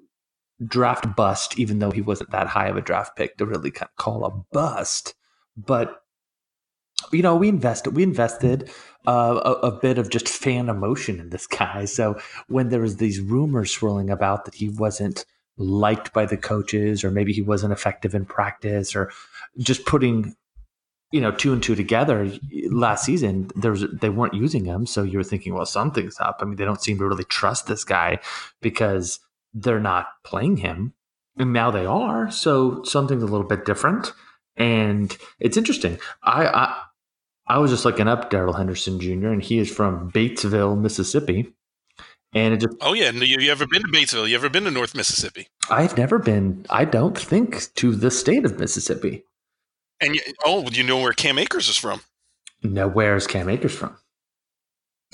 [0.66, 4.24] draft bust, even though he wasn't that high of a draft pick to really call
[4.26, 5.16] a bust.
[5.58, 6.00] But
[7.12, 7.96] you know, we invested.
[7.96, 8.70] We invested
[9.06, 11.86] uh, a, a bit of just fan emotion in this guy.
[11.86, 15.26] So when there was these rumors swirling about that he wasn't
[15.58, 19.12] liked by the coaches, or maybe he wasn't effective in practice, or
[19.60, 20.36] just putting
[21.12, 22.32] you know two and two together
[22.72, 24.86] last season there was they weren't using him.
[24.86, 26.38] So you were thinking well something's up.
[26.40, 28.20] I mean they don't seem to really trust this guy
[28.62, 29.20] because
[29.54, 30.94] they're not playing him.
[31.38, 32.30] And now they are.
[32.32, 34.12] So something's a little bit different.
[34.56, 36.00] And it's interesting.
[36.24, 36.82] I i,
[37.48, 41.54] I was just looking up darrell henderson jr and he is from batesville mississippi
[42.36, 44.28] and it just Oh yeah, you, you ever been to Batesville?
[44.28, 45.50] You ever been to North Mississippi?
[45.70, 49.24] i've never been i don't think to the state of mississippi
[50.02, 52.02] And you, oh, you know where Cam Akers is from?
[52.64, 53.96] no where's cam akers from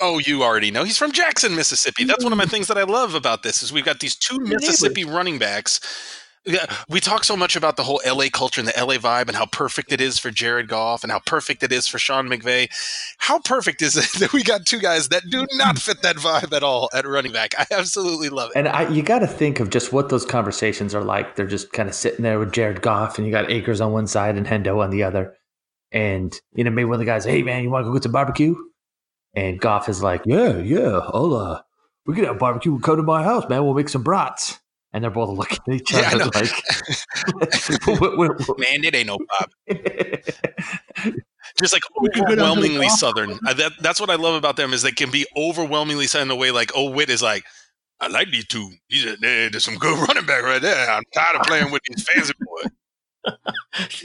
[0.00, 0.84] Oh, you already know.
[0.84, 2.04] He's from Jackson, Mississippi.
[2.04, 2.50] That's one of my mm.
[2.50, 4.38] things that I love about this is we've got these two.
[4.38, 5.80] Mississippi running backs.
[6.46, 9.36] Yeah, we talk so much about the whole LA culture and the LA vibe and
[9.36, 12.70] how perfect it is for Jared Goff and how perfect it is for Sean McVay.
[13.18, 16.54] How perfect is it that we got two guys that do not fit that vibe
[16.54, 17.54] at all at running back?
[17.58, 18.58] I absolutely love it.
[18.58, 21.36] And I, you got to think of just what those conversations are like.
[21.36, 24.06] They're just kind of sitting there with Jared Goff, and you got Akers on one
[24.06, 25.36] side and Hendo on the other.
[25.92, 28.04] And you know, maybe one of the guys, "Hey man, you want to go get
[28.04, 28.54] some barbecue?"
[29.34, 31.60] And Goff is like, "Yeah, yeah, uh,
[32.06, 32.72] we can have barbecue.
[32.72, 33.64] We'll Come to my house, man.
[33.64, 34.58] We'll make some brats."
[34.92, 36.30] And they're both looking at each Yeah, other know.
[36.34, 36.50] like,
[38.00, 39.50] what- what- what- Man, it ain't no Bob.
[41.60, 43.30] Just like We could go down to the overwhelmingly southern.
[43.42, 46.36] That, that's what I love about them is they can be overwhelmingly southern in a
[46.36, 47.44] way like, oh, Witt is like,
[48.00, 48.70] I like these two.
[48.88, 50.90] These are, there's some good running back right there.
[50.90, 54.04] I'm tired of playing with these fancy boys.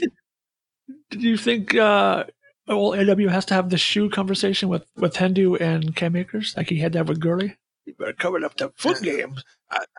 [1.10, 2.24] Did you think uh,
[2.68, 6.68] well, AW has to have the shoe conversation with with Hendo and Cam Akers like
[6.68, 7.56] he had to have with Gurley?
[7.86, 9.36] You better cover up the foot game.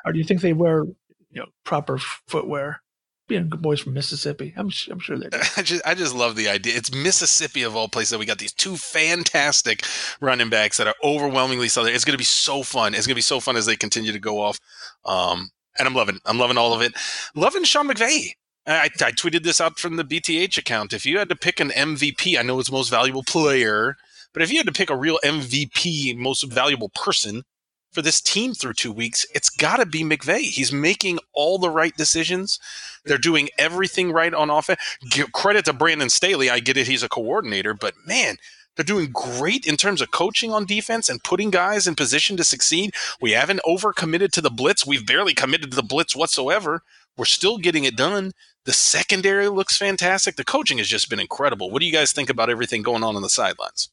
[0.06, 0.84] Or do you think they wear
[1.32, 2.82] you know proper footwear?
[3.27, 5.38] Being good boys from Mississippi, I'm I'm sure they do.
[5.58, 6.77] I just, I just love the idea.
[6.77, 9.84] It's Mississippi of all places that we got these two fantastic
[10.21, 11.93] running backs that are overwhelmingly southern.
[11.93, 12.95] It's going to be so fun.
[12.95, 14.60] It's going to be so fun as they continue to go off.
[15.03, 16.93] Um, and I'm loving, I'm loving all of it.
[17.36, 18.32] Loving Sean McVay.
[18.65, 20.93] I, I tweeted this out from the BTH account.
[20.93, 23.95] If you had to pick an MVP, I know it's most valuable player,
[24.34, 27.43] but if you had to pick a real MVP, most valuable person
[27.91, 30.41] for this team through two weeks, it's got to be McVay.
[30.41, 32.60] He's making all the right decisions.
[33.06, 34.80] They're doing everything right on offense.
[35.10, 36.50] Give credit to Brandon Staley.
[36.50, 38.38] I get it; he's a coordinator, but man,
[38.76, 42.43] they're doing great in terms of coaching on defense and putting guys in position to
[42.43, 42.93] succeed.
[43.19, 44.86] We haven't overcommitted to the blitz.
[44.86, 46.84] We've barely committed to the blitz whatsoever.
[47.17, 48.34] We're still getting it done.
[48.65, 50.36] The secondary looks fantastic.
[50.36, 51.71] The coaching has just been incredible.
[51.71, 53.89] What do you guys think about everything going on on the sidelines?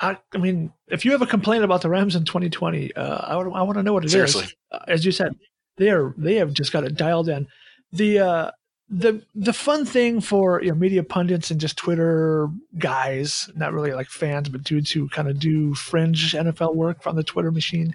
[0.00, 3.34] I, I mean, if you have a complaint about the Rams in 2020, uh, I,
[3.34, 4.12] I want to know what it is.
[4.12, 4.46] Seriously.
[4.72, 5.36] Uh, as you said,
[5.76, 7.46] they are they have just got it dialed in.
[7.92, 8.50] The uh,
[8.88, 13.92] the the fun thing for you know, media pundits and just Twitter guys, not really
[13.92, 17.94] like fans, but dudes who kind of do fringe NFL work from the Twitter machine.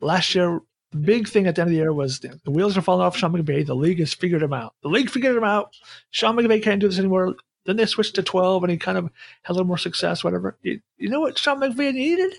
[0.00, 0.60] Last year,
[0.92, 3.04] the big thing at the end of the year was the, the wheels are falling
[3.04, 3.66] off Sean McVay.
[3.66, 4.74] The league has figured him out.
[4.82, 5.74] The league figured him out.
[6.10, 7.34] Sean McVay can't do this anymore.
[7.66, 9.04] Then they switched to 12 and he kind of
[9.42, 10.56] had a little more success, whatever.
[10.62, 12.34] You, you know what Sean McVay needed?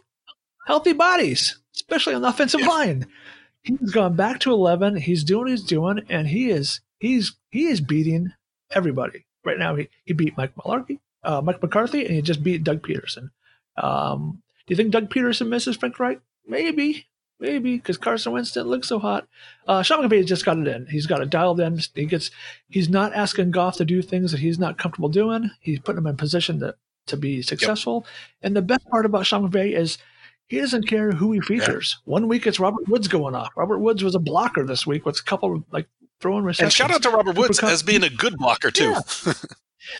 [0.68, 2.68] Healthy bodies, especially on the offensive Yeah.
[2.68, 3.08] line.
[3.64, 4.98] He's gone back to 11.
[4.98, 8.34] He's doing what he's doing, and he is he's he is beating
[8.70, 9.76] everybody right now.
[9.76, 13.32] He he beat Mike Mularkey, uh, Mike McCarthy, and he just beat Doug Pederson.
[13.78, 16.20] Um, do you think Doug Pederson misses Frank Reich?
[16.48, 17.08] Maybe,
[17.40, 19.28] maybe because Carson Wentz didn't look so hot.
[19.68, 20.88] Uh, Sean McVay just got it in.
[20.88, 21.80] He's got it dialed in.
[21.94, 22.32] He gets.
[22.70, 25.52] He's not asking Goff to do things that he's not comfortable doing.
[25.60, 26.76] He's putting him in position to
[27.08, 28.06] to be successful.
[28.42, 29.98] And the best part about Sean McVay is
[30.48, 31.98] He doesn't care who he features.
[32.06, 32.12] Yeah.
[32.12, 33.52] One week it's Robert Woods going off.
[33.56, 35.88] Robert Woods was a blocker this week with a couple like
[36.22, 36.66] throwing receptions.
[36.66, 38.96] And shout out to Robert Woods as being a good blocker too.
[39.26, 39.34] Yeah.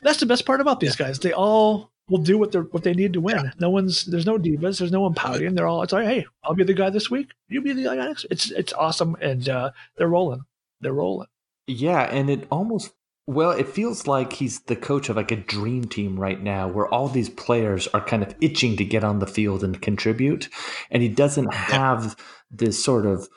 [0.02, 1.20] That's the best part about these guys.
[1.20, 3.52] They all will do what they what they need to win.
[3.60, 5.56] No one's there's no divas, there's no one pouting.
[5.56, 7.32] They're all it's like, hey, I'll be the guy this week.
[7.48, 8.26] You be the guy next.
[8.30, 10.44] It's it's awesome, and uh, they're rolling.
[10.82, 11.28] They're rolling.
[11.68, 12.94] Yeah, and it almost
[13.28, 16.88] well, it feels like he's the coach of like a dream team right now, where
[16.88, 20.50] all these players are kind of itching to get on the field and contribute,
[20.92, 22.16] and he doesn't have
[22.52, 23.28] this sort of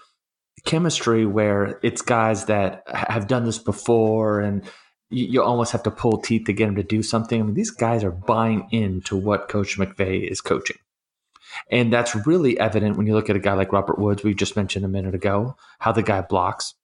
[0.67, 4.63] chemistry where it's guys that have done this before and
[5.11, 7.41] you, you, almost have to pull teeth to get him to do something.
[7.41, 10.79] I mean, these guys are buying into what Coach McVay is coaching.
[11.71, 14.57] And that's really evident when you look at a guy like Robert Woods, we just
[14.57, 16.75] mentioned a minute ago, how the guy blocks.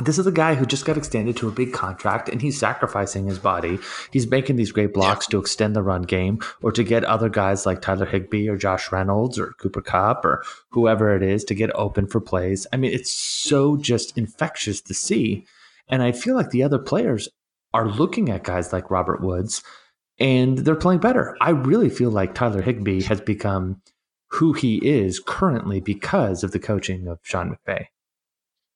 [0.00, 3.26] This is a guy who just got extended to a big contract and he's sacrificing
[3.26, 3.78] his body.
[4.10, 7.66] He's making these great blocks to extend the run game or to get other guys
[7.66, 11.70] like Tyler Higbee or Josh Reynolds or Cooper Kupp or whoever it is to get
[11.74, 12.66] open for plays.
[12.72, 15.44] I mean, it's so just infectious to see.
[15.92, 17.28] And I feel like the other players
[17.74, 19.62] are looking at guys like Robert Woods
[20.18, 21.36] and they're playing better.
[21.40, 23.82] I really feel like Tyler Higbee has become
[24.28, 27.86] who he is currently because of the coaching of Sean McVay.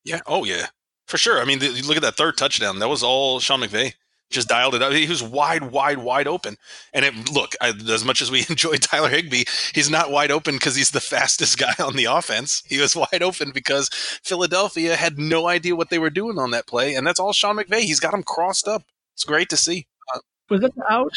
[0.04, 0.20] Yeah.
[0.26, 0.66] Oh, yeah.
[1.06, 1.40] For sure.
[1.40, 2.80] I mean, the, look at that third touchdown.
[2.80, 3.94] That was all Sean McVay.
[4.30, 4.92] Just dialed it up.
[4.92, 6.56] He was wide, wide, wide open.
[6.92, 10.56] And it, look, I, as much as we enjoy Tyler Higbee, he's not wide open
[10.56, 12.62] because he's the fastest guy on the offense.
[12.66, 13.88] He was wide open because
[14.24, 17.56] Philadelphia had no idea what they were doing on that play, and that's all Sean
[17.56, 17.80] McVay.
[17.80, 18.82] He's got him crossed up.
[19.14, 19.86] It's great to see.
[20.14, 20.18] Uh,
[20.50, 21.12] was that the out?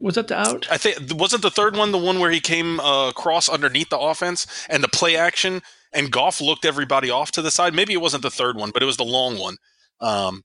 [0.00, 0.68] Was that the out?
[0.70, 3.98] I think wasn't the third one the one where he came uh, across underneath the
[3.98, 5.60] offense and the play action
[5.92, 7.74] and Goff looked everybody off to the side.
[7.74, 9.56] Maybe it wasn't the third one, but it was the long one.
[10.00, 10.42] Um,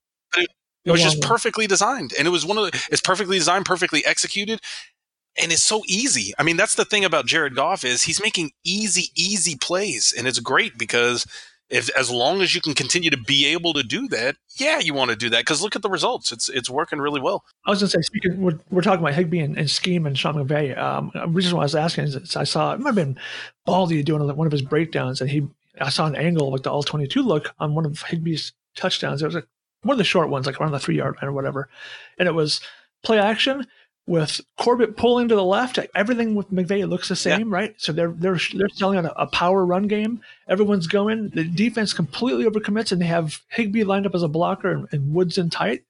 [0.86, 2.88] it, was just perfectly designed, and it was one of the.
[2.92, 4.62] It's perfectly designed, perfectly executed,
[5.42, 6.34] and it's so easy.
[6.38, 10.28] I mean, that's the thing about Jared Goff is he's making easy, easy plays, and
[10.28, 11.26] it's great because
[11.70, 14.94] if as long as you can continue to be able to do that, yeah, you
[14.94, 16.32] want to do that because look at the results.
[16.32, 17.44] It's it's working really well.
[17.66, 20.18] I was going to say, speaking, we're, we're talking about Higbee and, and scheme and
[20.18, 20.78] Sean McVay.
[20.78, 23.18] Um, the reason why I was asking is I saw it might have been
[23.66, 25.48] Baldy doing one of his breakdowns, and he
[25.82, 29.24] I saw an angle like the all twenty two look on one of Higbee's touchdowns.
[29.24, 29.48] It was like
[29.84, 31.70] one of the short ones, like around the three yard line or whatever,
[32.18, 32.62] and it was
[33.04, 33.66] play action
[34.06, 37.56] with Corbett pulling to the left, everything with McVay looks the same, yeah.
[37.56, 37.76] right?
[37.78, 40.22] So they're they're they're selling on a, a, power run game.
[40.48, 41.30] Everyone's going.
[41.30, 45.14] The defense completely overcommits, and they have Higbee lined up as a blocker and, and
[45.14, 45.84] Woods in tight.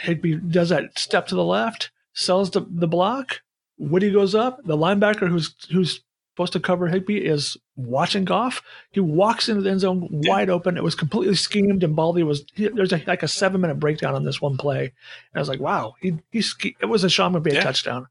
[0.00, 3.40] Higbee does that step to the left, sells the, the block.
[3.78, 4.64] Woody goes up.
[4.64, 6.00] The linebacker who's who's
[6.36, 8.62] supposed to cover Higbee is watching Goff.
[8.90, 10.76] He walks into the end zone wide open.
[10.76, 14.22] It was completely schemed, and Baldy was there's a, like a seven minute breakdown on
[14.22, 14.80] this one play.
[14.84, 14.92] And
[15.34, 16.42] I was like, wow, he he
[16.78, 17.62] it was a Sean McVay yeah.
[17.62, 18.08] touchdown.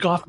[0.00, 0.28] Goff,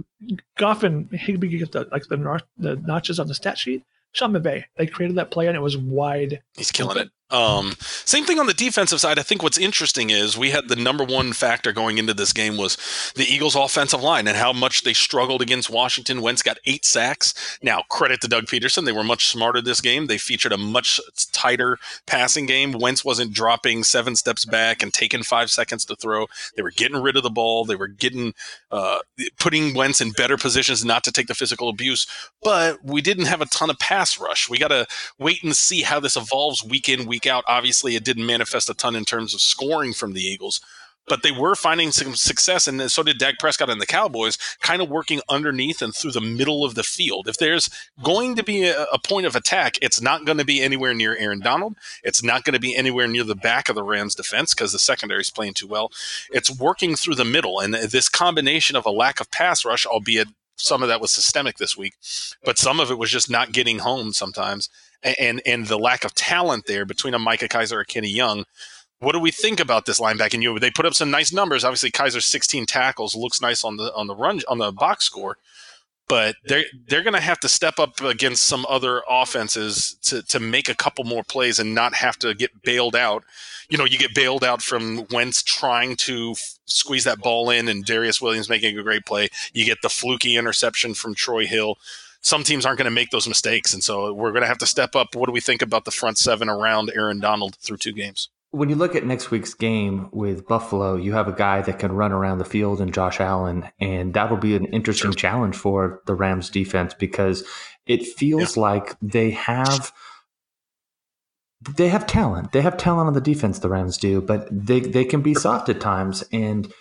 [0.58, 3.84] Goff and Higbee get the like the the notches on the stat sheet.
[4.14, 6.42] Sean McVay, they created that play and it was wide.
[6.56, 7.10] He's killing it.
[7.30, 9.18] Um, same thing on the defensive side.
[9.18, 12.58] I think what's interesting is we had the number one factor going into this game
[12.58, 12.78] was
[13.16, 16.22] the Eagles' offensive line and how much they struggled against Washington.
[16.22, 17.58] Wentz got eight sacks.
[17.64, 18.86] Now, credit to Doug Pederson.
[18.86, 20.06] They were much smarter this game.
[20.06, 21.00] They featured a much
[21.32, 22.74] tighter passing game.
[22.74, 26.28] Wentz wasn't dropping seven steps back and taking five seconds to throw.
[26.56, 27.66] They were getting rid of the ball.
[27.66, 28.36] They were getting,
[28.70, 29.00] uh,
[29.40, 32.06] putting Wentz in better positions not to take the physical abuse.
[32.44, 34.50] But we didn't have a ton of pass rush.
[34.52, 34.86] We got to
[35.18, 37.44] wait and see how this evolves week in, week out.
[37.48, 40.62] Obviously, it didn't manifest a ton in terms of scoring from the Eagles,
[41.08, 44.82] but they were finding some success, and so did Dak Prescott and the Cowboys, kind
[44.82, 47.28] of working underneath and through the middle of the field.
[47.28, 47.70] If there's
[48.02, 51.16] going to be a, a point of attack, it's not going to be anywhere near
[51.18, 51.76] Aaron Donald.
[52.04, 54.80] It's not going to be anywhere near the back of the Rams' defense because the
[54.80, 55.92] secondary is playing too well.
[56.32, 60.30] It's working through the middle, and this combination of a lack of pass rush, albeit
[60.56, 61.96] some of that was systemic this week,
[62.46, 64.70] but some of it was just not getting home sometimes
[65.04, 68.46] and and the lack of talent there between a Micah Kiser or Kenny Young.
[69.00, 70.36] What do we think about this linebacker?
[70.36, 71.64] And you they put up some nice numbers.
[71.64, 75.38] Obviously, Kiser's 16 tackles looks nice on the on the run on the box score,
[76.08, 80.40] but they're they're going to have to step up against some other offenses to to
[80.40, 83.24] make a couple more plays and not have to get bailed out.
[83.70, 87.68] You know, you get bailed out from Wentz trying to f- squeeze that ball in,
[87.68, 89.30] and Darious Williams making a great play.
[89.54, 91.78] You get the fluky interception from Troy Hill
[92.24, 93.74] some teams aren't going to make those mistakes.
[93.74, 95.16] And so we're going to have to step up.
[95.16, 98.30] What do we think about the front seven around Aaron Donald through two games?
[98.52, 101.92] When you look at next week's game with Buffalo, you have a guy that can
[101.92, 105.16] run around the field and Josh Allen, and that'll be an interesting sure.
[105.16, 107.44] challenge for the Rams defense because
[107.88, 108.62] it feels yeah.
[108.62, 109.92] like they have
[111.76, 112.52] they have talent.
[112.52, 115.70] They have talent on the defense, the Rams do, but they, they can be soft
[115.70, 116.72] at times and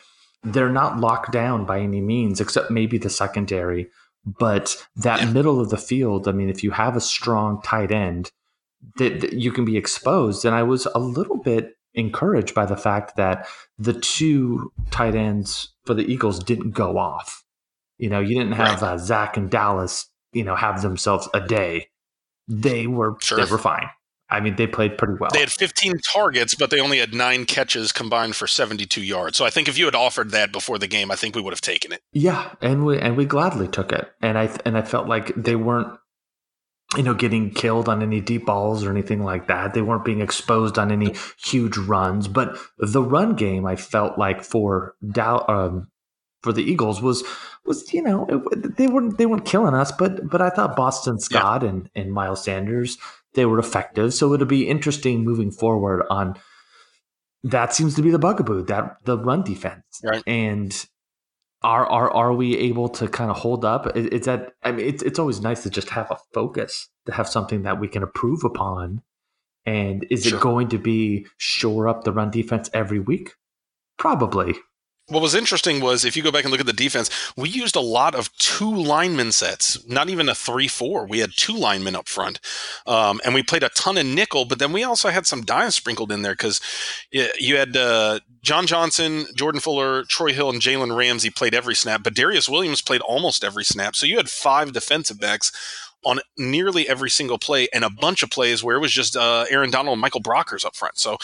[0.43, 3.89] they're not locked down by any means, except maybe the secondary
[4.25, 5.31] But that Yeah.
[5.33, 8.31] middle of the field, I mean, if you have a strong tight end,
[8.97, 10.45] that, that you can be exposed.
[10.45, 13.47] And I was a little bit encouraged by the fact that
[13.79, 17.45] the two tight ends for the Eagles didn't go off.
[17.99, 21.89] You know, you didn't have uh, Zach and Dallas, you know, have themselves a day.
[22.49, 23.45] They were Sure.
[23.45, 23.89] they were fine.
[24.33, 25.31] I mean, they played pretty well.
[25.31, 29.37] They had 15 targets, but they only had nine catches combined for 72 yards.
[29.37, 31.53] So I think if you had offered that before the game, I think we would
[31.53, 32.01] have taken it.
[32.15, 35.55] Yeah, and we and we gladly took it, and I and I felt like they
[35.55, 35.99] weren't,
[36.97, 39.75] you know, getting killed on any deep balls or anything like that.
[39.75, 44.43] They weren't being exposed on any huge runs, but the run game I felt like
[44.43, 45.89] for Dow, um,
[46.43, 47.23] for the Eagles was
[47.67, 51.19] was you know it, they weren't they weren't killing us, but but I thought Boston
[51.21, 52.97] Scott and and Miles Sanders
[53.35, 54.13] they were effective.
[54.15, 56.35] So it'll be interesting moving forward on.
[57.45, 60.23] That seems to be the bugaboo that the run defense, Right.
[60.27, 60.87] and
[61.63, 63.97] are are are we able to kind of hold up?
[63.97, 67.13] Is, It's that I mean, it's it's always nice to just have a focus, to
[67.13, 69.03] have something that we can improve upon.
[69.67, 70.39] And is Sure.
[70.39, 73.35] it going to be shore up the run defense every week?
[73.99, 74.55] Probably.
[75.13, 77.77] What was interesting was if you go back and look at the defense, we used
[77.77, 81.07] a lot of two lineman sets, not even a 3 4.
[81.07, 82.41] We had two linemen up front.
[82.87, 85.71] Um, and we played a ton of nickel, but then we also had some dime
[85.71, 86.63] sprinkled in there because
[87.13, 92.03] you had uh, John Johnson, Jordan Fuller, Troy Hill, and Jalen Ramsey played every snap,
[92.03, 93.95] but Darious Williams played almost every snap.
[93.95, 95.53] So you had five defensive backs
[96.05, 99.45] on nearly every single play and a bunch of plays where it was just uh,
[99.51, 100.99] Aaron Donald and Michael Brockers up front.
[100.99, 101.19] So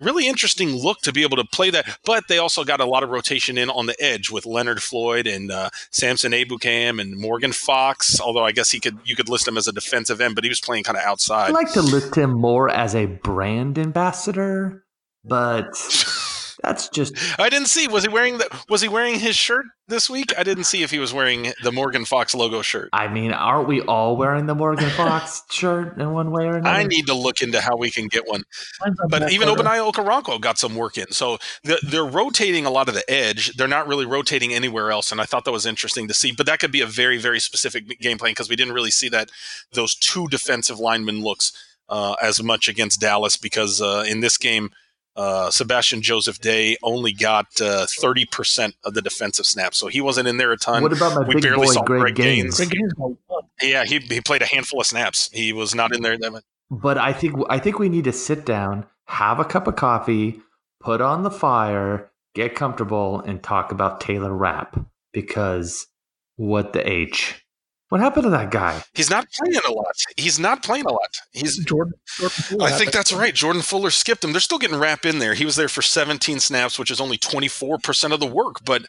[0.00, 1.98] really interesting look to be able to play that.
[2.04, 5.26] But they also got a lot of rotation in on the edge with Leonard Floyd
[5.26, 8.20] and uh, Samson Ebukam and Morgan Fox.
[8.20, 10.50] Although I guess he could you could list him as a defensive end, but he
[10.50, 11.50] was playing kind of outside.
[11.50, 14.84] I like to list him more as a brand ambassador,
[15.24, 15.66] but
[16.64, 20.08] that's just I didn't see was he wearing the was he wearing his shirt this
[20.08, 20.32] week?
[20.36, 22.88] I didn't see if he was wearing the Morgan Fox logo shirt.
[22.92, 26.68] I mean, aren't we all wearing the Morgan Fox shirt in one way or another?
[26.68, 28.44] I need to look into how we can get one.
[29.08, 29.48] But even.
[29.48, 31.10] Obadiah Okoronkwo got some work in.
[31.12, 33.54] So the, they're rotating a lot of the edge.
[33.56, 35.12] They're not really rotating anywhere else.
[35.12, 36.32] And I thought that was interesting to see.
[36.32, 39.08] But that could be a very, very specific game plan because we didn't really see
[39.10, 39.30] that
[39.72, 41.52] those two defensive linemen looks
[41.88, 44.70] uh, as much against Dallas because uh, in this game,
[45.16, 49.78] uh, Sebastian Joseph Day only got uh, 30% of the defensive snaps.
[49.78, 50.82] So he wasn't in there a ton.
[50.82, 52.58] What about my we big barely boy saw Greg, Greg Gaines?
[52.58, 52.70] Gaines.
[52.70, 53.18] Greg Gaines
[53.62, 55.30] yeah, he, he played a handful of snaps.
[55.32, 56.18] He was not in there.
[56.18, 56.44] that much.
[56.70, 60.40] But I think I think we need to sit down, have a cup of coffee,
[60.80, 64.78] put on the fire, get comfortable, and talk about Taylor Rapp
[65.12, 65.86] because
[66.36, 67.43] what the H?
[67.90, 68.82] What happened to that guy?
[68.94, 69.94] He's not playing a lot.
[70.16, 71.16] He's not playing a lot.
[71.32, 71.94] He's Jordan.
[72.18, 73.34] Jordan Fuller I think that's right.
[73.34, 74.32] Jordan Fuller skipped him.
[74.32, 75.34] They're still getting Rapp in there.
[75.34, 78.64] He was there for 17 snaps, which is only 24% of the work.
[78.64, 78.86] But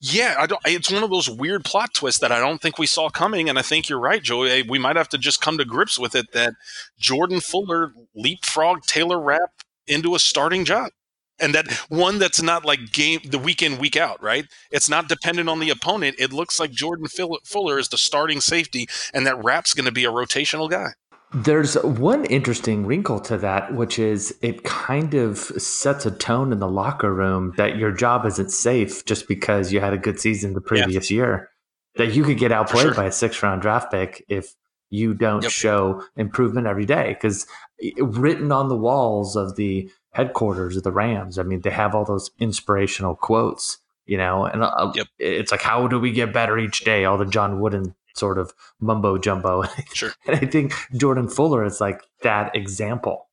[0.00, 0.60] yeah, I don't.
[0.64, 3.48] It's one of those weird plot twists that I don't think we saw coming.
[3.48, 4.62] And I think you're right, Joey.
[4.62, 6.54] We might have to just come to grips with it that
[6.98, 9.50] Jordan Fuller leapfrogged Taylor Rapp
[9.86, 10.90] into a starting job.
[11.40, 14.46] And that one that's not like game the week in week out, right?
[14.70, 16.16] It's not dependent on the opponent.
[16.18, 20.04] It looks like Jordan Fuller is the starting safety, and that Rapp's going to be
[20.04, 20.88] a rotational guy.
[21.34, 26.58] There's one interesting wrinkle to that, which is it kind of sets a tone in
[26.58, 30.54] the locker room that your job isn't safe just because you had a good season
[30.54, 31.50] the previous year.
[31.96, 32.94] That you could get outplayed sure.
[32.94, 34.54] by a six round draft pick if
[34.88, 35.52] you don't Yep.
[35.52, 37.08] show improvement every day.
[37.12, 37.46] Because
[37.82, 41.94] eh, written on the walls of the headquarters of the Rams, I mean, they have
[41.94, 45.06] all those inspirational quotes, you know, and uh, Yep.
[45.18, 47.04] it's like, how do we get better each day?
[47.04, 49.62] All the John Wooden sort of mumbo jumbo.
[49.94, 50.10] Sure.
[50.26, 53.28] And I think Jordan Fuller is like that example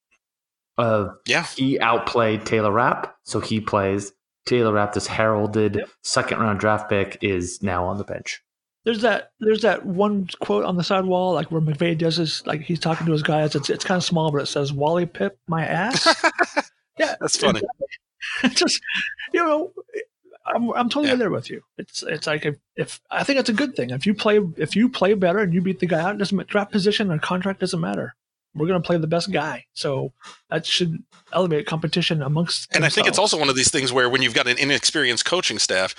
[0.77, 1.45] of Yeah.
[1.57, 4.13] he outplayed Taylor Rapp, so he plays.
[4.45, 5.89] Taylor Rapp, this heralded Yep.
[6.03, 8.43] second round draft pick, is now on the bench.
[8.83, 9.31] There's that.
[9.39, 12.79] There's that one quote on the side wall, like where McVay does his, like he's
[12.79, 13.55] talking to his guys.
[13.55, 16.05] It's it's kind of small, but it says "Wally Pipp my ass."
[16.97, 17.62] yeah, That's funny.
[18.51, 18.81] Just
[19.34, 19.71] you know,
[20.45, 21.15] I'm I'm totally Yeah.
[21.15, 21.62] there with you.
[21.77, 23.89] It's it's like if, if I think it's a good thing.
[23.91, 26.47] If you play if you play better and you beat the guy out, it doesn't
[26.47, 28.15] draft position or contract doesn't matter.
[28.53, 30.13] We're gonna play the best guy, so
[30.49, 31.03] that should
[31.34, 32.74] elevate competition amongst.
[32.74, 35.26] And I think it's also one of these things where when you've got an inexperienced
[35.26, 35.93] coaching staff,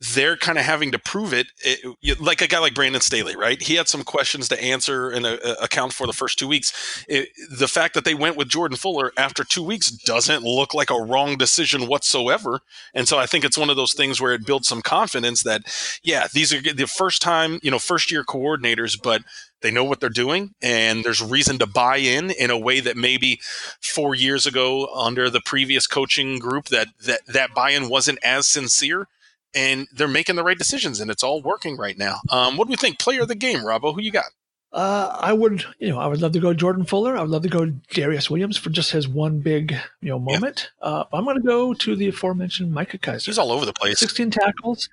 [0.00, 3.34] they're kind of having to prove it, it you- like a guy like Brandon Staley,
[3.34, 3.60] right?
[3.60, 7.04] He had some questions to answer and uh, uh account for the first two weeks.
[7.08, 10.90] It, the fact that they went with Jordan Fuller after two weeks doesn't look like
[10.90, 12.60] a wrong decision whatsoever.
[12.94, 15.62] And so I think it's one of those things where it builds some confidence that,
[16.02, 19.22] yeah, these are the first time, you know, first year coordinators, but
[19.62, 22.96] they know what they're doing and there's reason to buy in in a way that
[22.96, 23.40] maybe
[23.80, 29.08] four years ago under the previous coaching group that that that buy-in wasn't as sincere
[29.56, 32.20] and they're making the right decisions, and it's all working right now.
[32.30, 32.98] Um, what do we think?
[32.98, 33.94] Player of the game, Robbo?
[33.94, 34.26] Who you got?
[34.72, 37.16] Uh, I would, you know, I would love to go Jordan Fuller.
[37.16, 40.70] I would love to go Darious Williams for just his one big, you know, moment.
[40.82, 40.88] Yeah.
[40.88, 43.24] Uh, I'm going to go to the aforementioned Micah Kiser.
[43.24, 43.98] He's all over the place.
[43.98, 44.90] 16 tackles.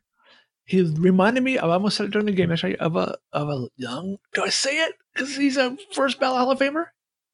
[0.66, 1.58] He reminded me.
[1.58, 4.18] I almost said it during the game actually of a of a young.
[4.34, 4.94] Do I say it?
[5.14, 6.86] Because he's a first ballot Hall of Famer,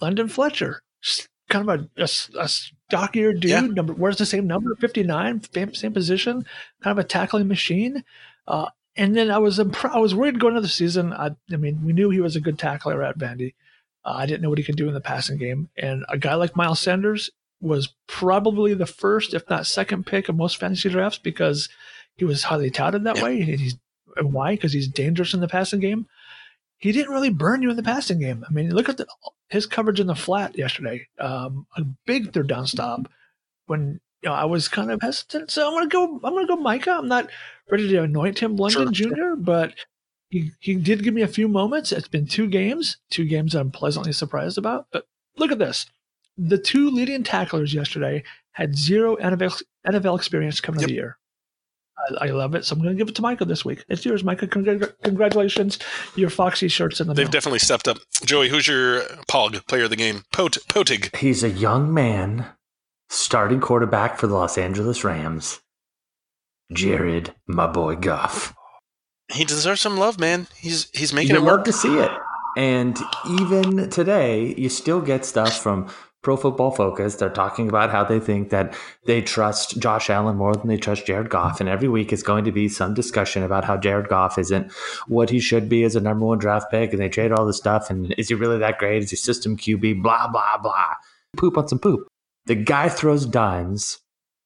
[0.02, 0.82] London Fletcher.
[1.04, 3.52] Just kind of a, a, a stockier dude.
[3.52, 3.62] Yeah.
[3.62, 6.46] Number wears the same number, 59, same, same position.
[6.82, 8.04] Kind of a tackling machine.
[8.48, 11.14] Uh, and then I was I was worried going into the season.
[11.14, 13.54] I, I mean, we knew he was a good tackler at Vandy.
[14.04, 15.70] Uh, I didn't know what he could do in the passing game.
[15.78, 17.30] And a guy like Miles Sanders
[17.62, 21.70] was probably the first, if not second pick of most fantasy drafts because
[22.16, 23.40] he was highly touted that way.
[23.42, 23.78] And he's
[24.16, 24.56] and why?
[24.56, 26.08] Because he's dangerous in the passing game.
[26.80, 28.46] He didn't really burn you in the passing game.
[28.48, 29.06] I mean, look at the,
[29.50, 31.08] his coverage in the flat yesterday.
[31.20, 33.10] Um, a big third down stop
[33.68, 35.52] when you know I was kind of hesitant.
[35.52, 36.20] So I'm gonna go.
[36.24, 36.92] I'm gonna go Micah.
[36.92, 37.30] I'm not
[37.70, 39.14] ready to anoint him London sure.
[39.14, 39.74] Jr., but
[40.30, 41.92] he he did give me a few moments.
[41.92, 44.88] It's been two games, two games I'm pleasantly surprised about.
[44.92, 45.06] But
[45.38, 45.86] look at this.
[46.38, 50.86] The two leading tacklers yesterday had zero NFL, NFL experience coming yep.
[50.86, 51.18] of the year.
[52.22, 52.66] I, I, love it.
[52.66, 53.84] So I'm going to give it to Micah this week.
[53.90, 54.48] It's yours, Micah.
[54.48, 55.80] Congr- congratulations.
[56.16, 57.32] Your Foxy shirt's in the They've mail.
[57.32, 57.98] definitely stepped up.
[58.26, 60.24] Joey, who's your Pog player of the game?
[60.32, 61.16] Pot- Potig.
[61.16, 62.46] He's a young man,
[63.10, 65.60] starting quarterback for the Los Angeles Rams.
[66.72, 68.54] Jared, my boy Goff.
[69.32, 70.48] He deserves some love, man.
[70.56, 71.58] He's he's making you it work.
[71.58, 72.12] love to see it.
[72.58, 72.98] And
[73.40, 75.88] even today, you still get stuff from
[76.22, 77.16] Pro Football Focus.
[77.16, 81.06] They're talking about how they think that they trust Josh Allen more than they trust
[81.06, 81.60] Jared Goff.
[81.60, 84.72] And every week is going to be some discussion about how Jared Goff isn't
[85.08, 86.92] what he should be as a number one draft pick.
[86.92, 87.90] And they trade all this stuff.
[87.90, 89.04] And is he really that great?
[89.04, 90.04] Is he system QB?
[90.04, 90.94] Blah, blah, blah.
[91.38, 92.08] Poop on some poop.
[92.48, 94.00] The guy throws dimes.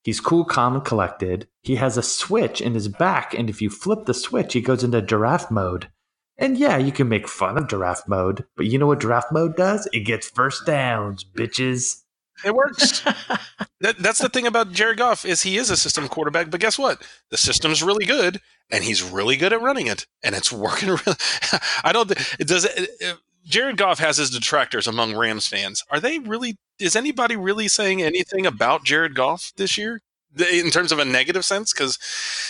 [0.04, 1.48] He's cool, calm, and collected.
[1.62, 3.34] He has a switch in his back.
[3.34, 5.88] And if you flip the switch, he goes into giraffe mode.
[6.36, 9.56] And yeah, you can make fun of giraffe mode, but you know what giraffe mode
[9.56, 9.88] does?
[9.92, 12.02] It gets first downs, bitches.
[12.44, 13.00] It works.
[13.80, 16.78] that, that's the thing about Jared Goff is he is a system quarterback, but guess
[16.78, 17.02] what?
[17.30, 20.88] The system's really good, and he's really good at running it, and it's working.
[20.88, 21.16] Really,
[21.84, 22.10] I don't.
[22.40, 22.64] It does.
[22.64, 23.16] It, it,
[23.46, 25.84] Jared Goff has his detractors among Rams fans.
[25.90, 26.56] Are they really?
[26.80, 30.00] Is anybody really saying anything about Jared Goff this year?
[30.38, 31.98] In terms of a negative sense because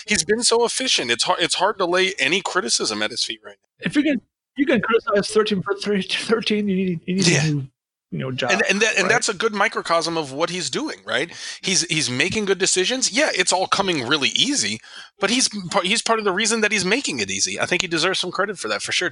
[0.07, 1.11] he's been so efficient.
[1.11, 1.41] It's hard.
[1.41, 3.87] It's hard to lay any criticism at his feet right now.
[3.87, 4.21] If you can,
[4.57, 6.69] you can criticize thirteen for 13.
[6.69, 7.45] You need, you need yeah.
[7.45, 7.67] a new,
[8.11, 8.53] you know, job.
[8.53, 10.99] And and, that, and that's a good microcosm of what he's doing.
[11.05, 11.31] Right?
[11.63, 13.13] He's he's making good decisions.
[13.13, 14.81] Yeah, it's all coming really easy,
[15.21, 15.49] but he's
[15.83, 17.61] he's part of the reason that he's making it easy.
[17.61, 19.11] I think he deserves some credit for that for sure.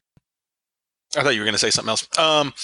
[1.16, 2.09] I thought you were going to say something else.
[2.18, 2.55] Um,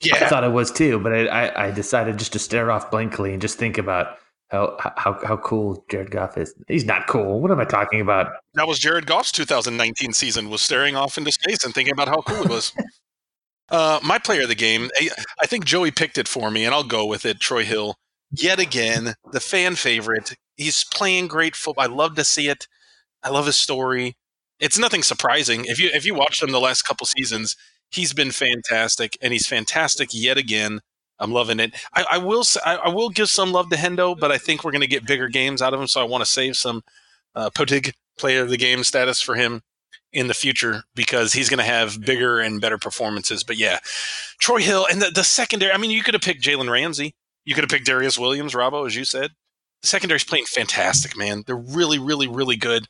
[0.00, 3.32] yeah, I thought it was too, but I, I decided just to stare off blankly
[3.32, 4.18] and just think about
[4.50, 6.54] how how how cool Jared Goff is.
[6.68, 7.40] He's not cool.
[7.40, 8.32] What am I talking about?
[8.54, 10.50] That was Jared Goff's 2019 season.
[10.50, 12.72] Was staring off into space and thinking about how cool it was.
[13.70, 14.88] uh, my player of the game,
[15.42, 17.40] I think Joey picked it for me, and I'll go with it.
[17.40, 17.96] Troy Hill,
[18.30, 20.34] yet again, the fan favorite.
[20.56, 21.84] He's playing great football.
[21.84, 22.68] I love to see it.
[23.22, 24.16] I love his story.
[24.60, 27.56] It's nothing surprising if you if you watched him the last couple seasons.
[27.90, 30.80] He's been fantastic, and he's fantastic yet again.
[31.18, 31.74] I'm loving it.
[31.94, 34.70] I, I will I, I, will give some love to Hendo, but I think we're
[34.70, 35.86] going to get bigger games out of him.
[35.86, 36.82] So I want to save some
[37.34, 39.62] uh, Potig player of the game status for him
[40.12, 43.44] in the future because he's going to have bigger and better performances.
[43.44, 43.78] But yeah,
[44.38, 45.72] Troy Hill and the, the secondary.
[45.72, 47.14] I mean, you could have picked Jalen Ramsey.
[47.44, 49.30] You could have picked Darious Williams, Robbo, as you said.
[49.82, 51.44] The secondary's playing fantastic, man.
[51.46, 52.88] They're really, really, really good.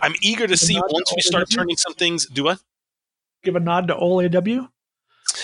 [0.00, 2.26] I'm eager to see once we start turning some things.
[2.26, 2.58] Do what?
[3.42, 4.68] Give a nod to OLAW.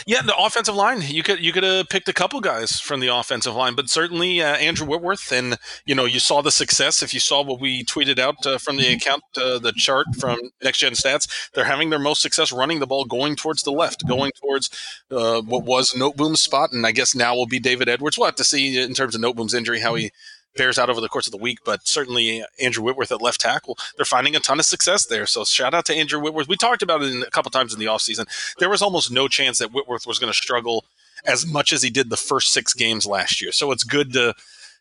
[0.07, 1.03] Yeah, the offensive line.
[1.03, 4.43] You could you could have picked a couple guys from the offensive line, but certainly
[4.43, 7.03] uh, Andrew Whitworth, and you know you saw the success.
[7.03, 10.38] If you saw what we tweeted out uh, from the account, uh, the chart from
[10.62, 14.07] Next Gen Stats, they're having their most success running the ball, going towards the left,
[14.07, 14.70] going towards
[15.11, 18.18] uh, what was Noteboom's spot, and I guess now will be David Edwards.
[18.18, 20.11] We'll have to see in terms of Noteboom's injury how he
[20.57, 21.59] bears out over the course of the week.
[21.64, 25.26] But certainly Andrew Whitworth at left tackle, they're finding a ton of success there.
[25.26, 26.48] So shout out to Andrew Whitworth.
[26.48, 28.26] We talked about it a couple times in the offseason.
[28.59, 30.84] There was almost no chance that Whitworth was going to struggle
[31.24, 33.53] as much as he did the first six games last year.
[33.53, 34.34] So it's good to,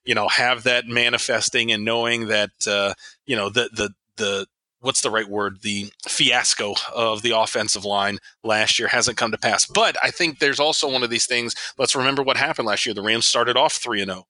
[0.06, 2.94] you know, have that manifesting and knowing that, uh,
[3.26, 4.48] you know, the, the, the,
[4.82, 5.62] what's the right word?
[5.62, 9.66] The fiasco of the offensive line last year hasn't come to pass.
[9.66, 11.54] But I think there's also one of these things.
[11.78, 12.96] Let's remember what happened last year.
[12.96, 14.26] The Rams started off 3 and 0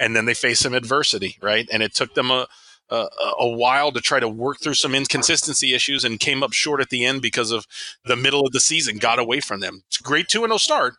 [0.00, 1.68] and then they face some adversity, right?
[1.70, 2.48] And it took them a,
[2.88, 3.06] a,
[3.40, 6.88] a while to try to work through some inconsistency issues and came up short at
[6.88, 7.66] the end because of
[8.04, 9.82] the middle of the season got away from them.
[9.86, 10.94] It's great 2 0 start,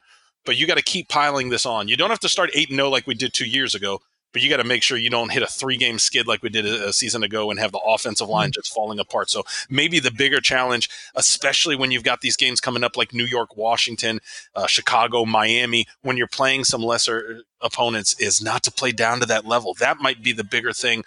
[0.46, 1.88] but you got to keep piling this on.
[1.88, 4.02] You don't have to start 8 0 like we did two years ago,
[4.34, 6.50] but you got to make sure you don't hit a three game skid like we
[6.50, 8.62] did a, a, season ago and have the offensive line mm-hmm.
[8.62, 9.30] just falling apart.
[9.30, 13.26] So maybe the bigger challenge, especially when you've got these games coming up like New
[13.26, 14.20] York, Washington,
[14.56, 19.26] uh, Chicago, Miami, when you're playing some lesser opponents, is not to play down to
[19.26, 19.74] that level.
[19.76, 21.04] That might be the bigger thing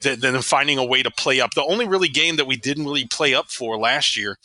[0.00, 1.54] than finding a way to play up.
[1.54, 4.36] The only really game that we didn't really play up for last year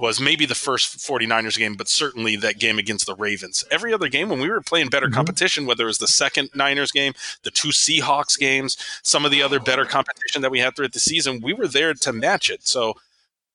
[0.00, 3.62] was maybe the first 49ers game, but certainly that game against the Ravens.
[3.70, 5.14] Every other game, when we were playing better mm-hmm.
[5.14, 9.42] competition, whether it was the second Niners game, the two Seahawks games, some of the
[9.42, 12.66] other better competition that we had throughout the season, we were there to match it.
[12.66, 12.94] So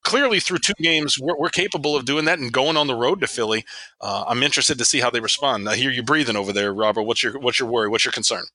[0.03, 3.19] clearly, through two games, we're, we're capable of doing that and going on the road
[3.21, 3.65] to Philly.
[3.99, 5.67] Uh, I'm interested to see how they respond.
[5.67, 7.03] I hear you breathing over there, Robert.
[7.03, 7.89] What's your what's your worry?
[7.89, 8.45] What's your concern?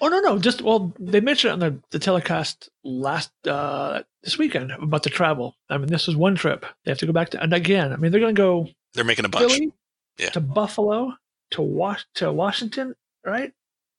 [0.00, 4.72] Oh no, no, just well, they mentioned on the, the telecast last uh, this weekend
[4.72, 5.54] about the travel.
[5.70, 6.66] I mean, this is one trip.
[6.84, 8.68] They have to go back to, and again, I mean, they're going to go.
[8.94, 9.52] They're making a bunch.
[9.52, 9.72] Philly,
[10.18, 10.30] yeah.
[10.30, 11.14] To Buffalo,
[11.52, 13.52] to Wash, to Washington, right?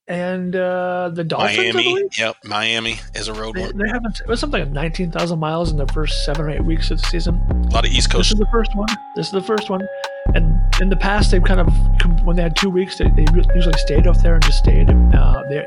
[0.08, 1.74] And uh, the Dolphins.
[1.74, 2.04] Miami.
[2.18, 3.78] Yep, Miami is a road they, one.
[3.78, 4.20] They haven't.
[4.20, 7.02] It was something like nineteen thousand miles in the first seven or eight weeks of
[7.02, 7.36] the season.
[7.36, 8.30] A lot of East Coast.
[8.30, 8.89] This is the first one.
[9.16, 9.88] This is the first one.
[10.36, 11.70] And in the past, they've kind of
[12.26, 13.26] when they had two weeks, they, they
[13.56, 14.89] usually stayed up there and just stayed.
[14.89, 15.66] Uh, they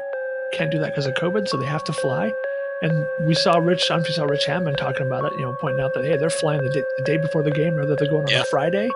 [0.52, 2.32] can't do that because of COVID, so they have to fly.
[2.80, 5.94] And we saw Rich, we saw Rich Hammond talking about it, you know, pointing out
[5.94, 8.30] that hey, they're flying the day, the day before the game, rather they're going on
[8.30, 8.42] yeah.
[8.42, 8.88] a Friday.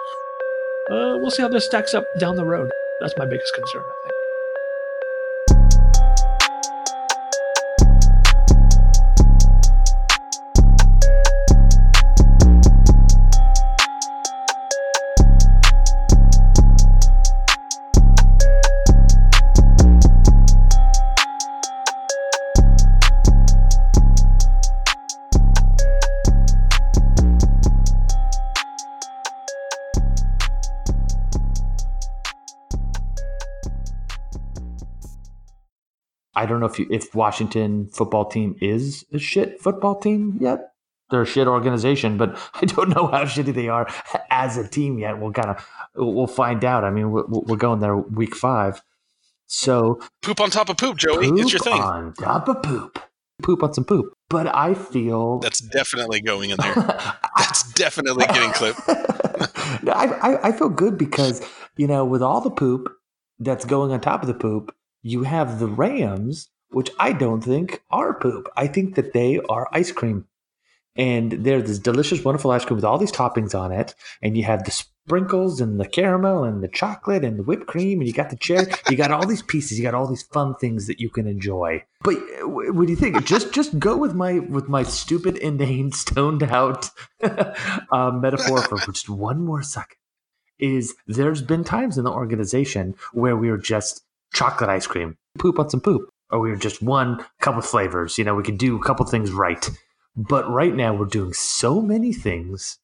[0.90, 2.70] Uh, we'll see how this stacks up down the road.
[3.00, 4.11] That's my biggest concern, I think.
[36.42, 40.72] I don't know if you, if Washington football team is a shit football team yet.
[41.08, 43.86] They're a shit organization, but I don't know how shitty they are
[44.28, 45.20] as a team yet.
[45.20, 46.82] We'll kind of we'll find out.
[46.82, 48.82] I mean, we're, we're going there week five,
[49.46, 51.28] so poop on top of poop, Joey.
[51.28, 51.74] Poop it's your thing.
[51.74, 52.98] Poop on top of poop,
[53.40, 54.12] poop on some poop.
[54.28, 56.74] But I feel that's definitely going in there.
[57.36, 58.80] that's definitely getting clipped.
[59.84, 62.88] no, I, I I feel good because you know with all the poop
[63.38, 67.82] that's going on top of the poop you have the Rams, which I don't think
[67.90, 68.48] are poop.
[68.56, 70.26] I think that they are ice cream.
[70.94, 73.94] And they're this delicious, wonderful ice cream with all these toppings on it.
[74.20, 78.00] And you have the sprinkles and the caramel and the chocolate and the whipped cream.
[78.00, 78.66] And you got the cherry.
[78.90, 79.78] you got all these pieces.
[79.78, 81.82] You got all these fun things that you can enjoy.
[82.02, 83.24] But what do you think?
[83.24, 86.90] just just go with my with my stupid, inane, stoned out
[87.22, 89.96] uh, metaphor for just one more second.
[90.58, 95.58] Is there's been times in the organization where we are just chocolate ice cream, poop
[95.58, 96.08] on some poop.
[96.30, 98.16] Or we were just one couple flavors.
[98.16, 99.68] You know, we could do a couple things right.
[100.16, 102.78] But right now we're doing so many things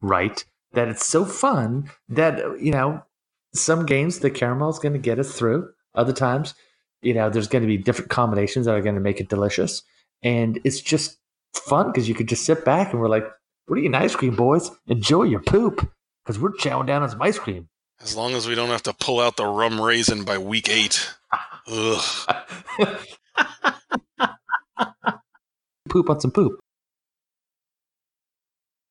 [0.00, 3.02] right that it's so fun that, you know,
[3.54, 5.70] some games the caramel is going to get us through.
[5.94, 6.54] Other times,
[7.02, 9.82] you know, there's going to be different combinations that are going to make it delicious.
[10.22, 11.18] And it's just
[11.54, 13.26] fun because you could just sit back and we're like,
[13.70, 14.70] are you, ice cream boys?
[14.86, 15.90] Enjoy your poop
[16.24, 17.68] because we're chowing down on some ice cream.
[18.00, 21.14] As long as we don't have to pull out the rum raisin by week eight.
[21.66, 22.34] Ugh.
[25.88, 26.60] poop on some poop.